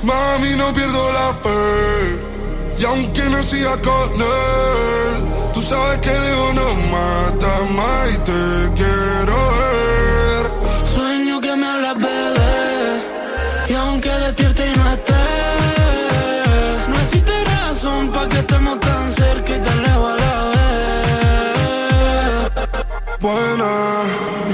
Mami, 0.02 0.56
no 0.56 0.72
pierdo 0.72 1.12
la 1.12 1.34
fe. 1.34 2.80
Y 2.80 2.84
aunque 2.86 3.22
no 3.28 3.42
siga 3.42 3.76
con 3.82 4.12
él, 4.14 5.52
tú 5.52 5.60
sabes 5.60 5.98
que 5.98 6.08
ego 6.08 6.54
no 6.54 6.74
mata 6.90 7.60
más 7.70 8.14
y 8.14 8.18
te 8.20 8.82
quiero. 8.82 9.81
Buena, 23.22 24.02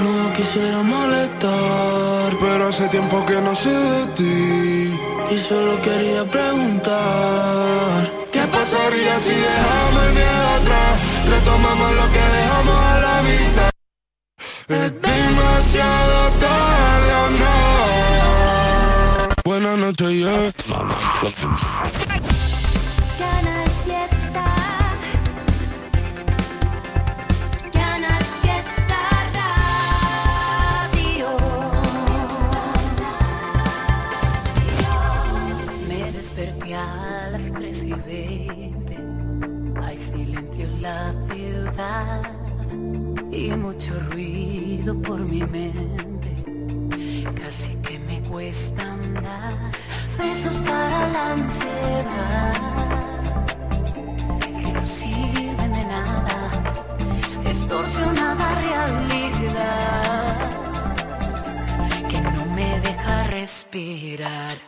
No 0.03 0.31
quisiera 0.35 0.83
molestar, 0.83 2.37
pero 2.39 2.69
hace 2.69 2.87
tiempo 2.89 3.25
que 3.25 3.41
no 3.41 3.55
sé 3.55 3.71
de 3.71 4.07
ti. 4.09 5.01
y 5.31 5.39
solo 5.39 5.81
quería 5.81 6.25
preguntar. 6.31 8.11
¿Qué 8.31 8.43
pasaría 8.57 9.19
si 9.21 9.31
dejamos 9.31 10.03
el 10.07 10.13
miedo 10.13 10.49
atrás? 10.61 11.01
Retomamos 11.31 11.91
lo 12.01 12.07
que 12.15 12.25
dejamos 12.37 12.77
a 12.93 12.99
la 13.07 13.23
mitad. 13.23 13.71
Es 14.69 14.93
demasiado 15.01 16.17
tarde 16.45 17.13
o 17.25 17.27
no. 17.41 17.57
Buenas 19.45 19.79
noches, 19.79 20.11
yeah. 20.11 20.53
las 37.39 37.85
y 37.85 37.93
20 37.93 38.99
hay 39.81 39.97
silencio 39.97 40.65
en 40.65 40.83
la 40.83 41.15
ciudad 41.31 42.23
y 43.31 43.51
mucho 43.55 43.93
ruido 44.11 45.01
por 45.01 45.21
mi 45.21 45.43
mente. 45.45 46.33
Casi 47.41 47.77
que 47.77 48.01
me 48.01 48.21
cuesta 48.23 48.83
andar, 48.93 49.55
besos 50.19 50.57
para 50.63 51.09
la 51.13 51.33
ansiedad 51.35 52.55
que 54.61 54.73
no 54.73 54.85
sirven 54.85 55.73
de 55.73 55.85
nada, 55.85 56.39
distorsionada 57.45 58.55
realidad 58.67 60.37
que 62.09 62.21
no 62.21 62.47
me 62.57 62.81
deja 62.81 63.23
respirar. 63.31 64.68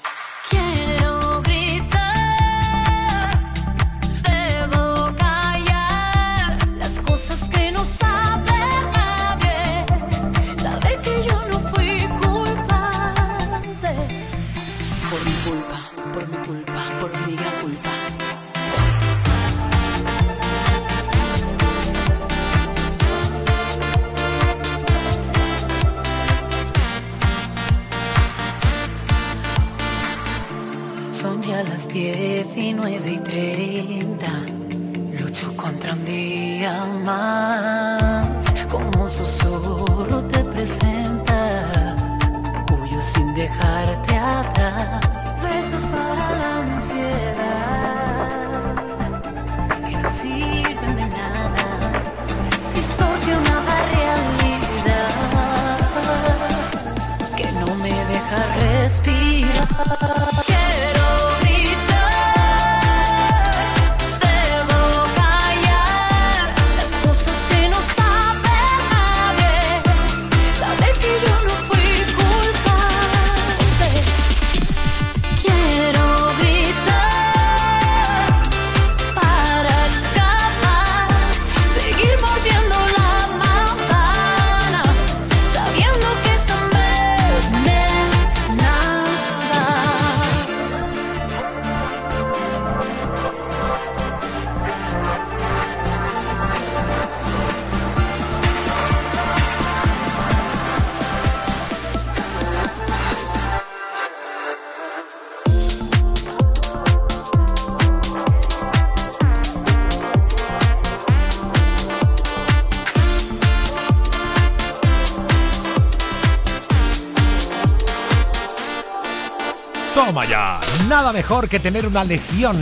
nada 120.91 121.13
mejor 121.13 121.49
que 121.49 121.61
tener 121.61 121.87
una 121.87 122.03
legión 122.03 122.59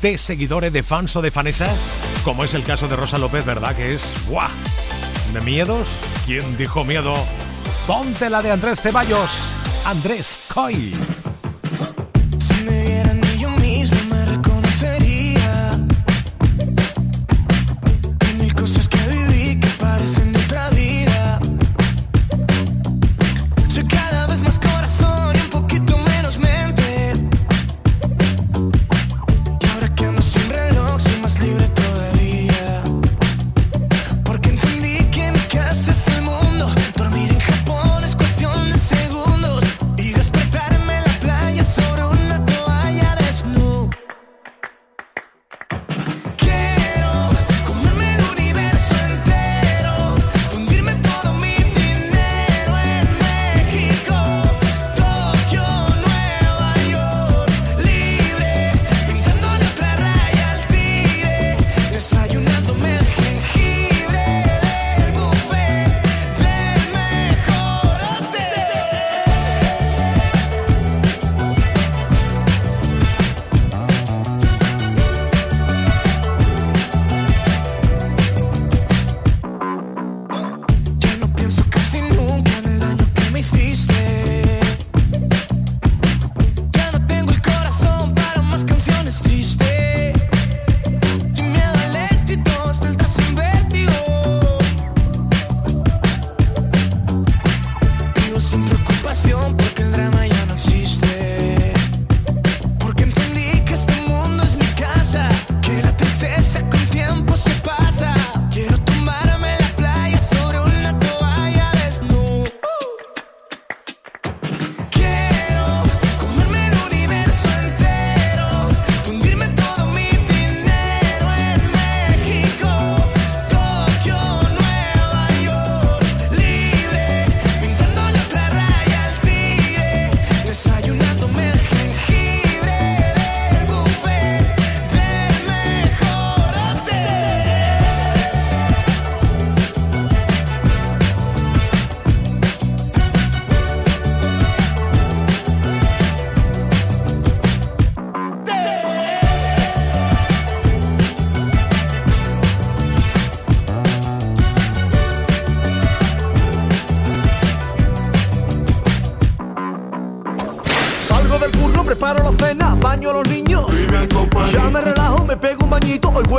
de 0.00 0.16
seguidores, 0.16 0.72
de 0.72 0.82
fans 0.82 1.14
o 1.14 1.20
de 1.20 1.30
fanesas, 1.30 1.76
como 2.24 2.42
es 2.42 2.54
el 2.54 2.64
caso 2.64 2.88
de 2.88 2.96
Rosa 2.96 3.18
López, 3.18 3.44
¿verdad? 3.44 3.76
Que 3.76 3.92
es, 3.92 4.02
¡guau! 4.26 4.48
¿De 5.34 5.42
miedos? 5.42 5.86
¿Quién 6.24 6.56
dijo 6.56 6.84
miedo? 6.84 7.14
Ponte 7.86 8.30
la 8.30 8.40
de 8.40 8.50
Andrés 8.50 8.80
Ceballos, 8.80 9.30
Andrés 9.84 10.40
Coy. 10.54 10.94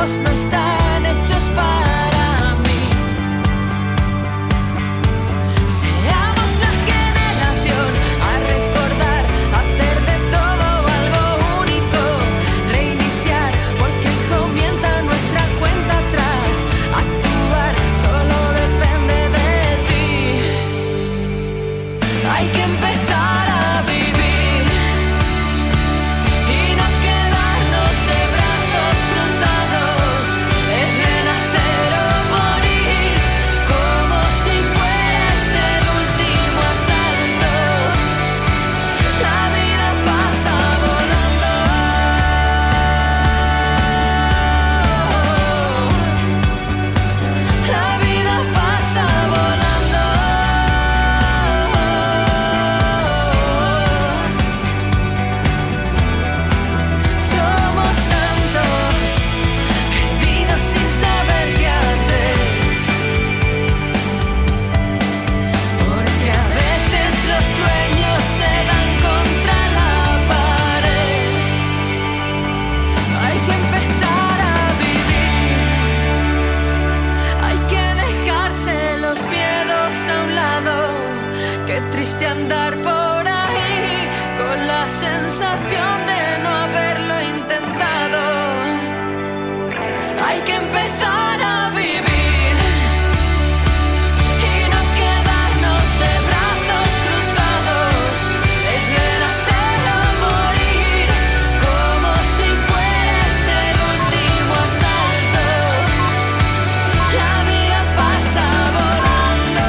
Pues 0.00 0.18
no 0.20 0.30
están 0.30 1.04
hechos 1.04 1.44
para 1.54 1.89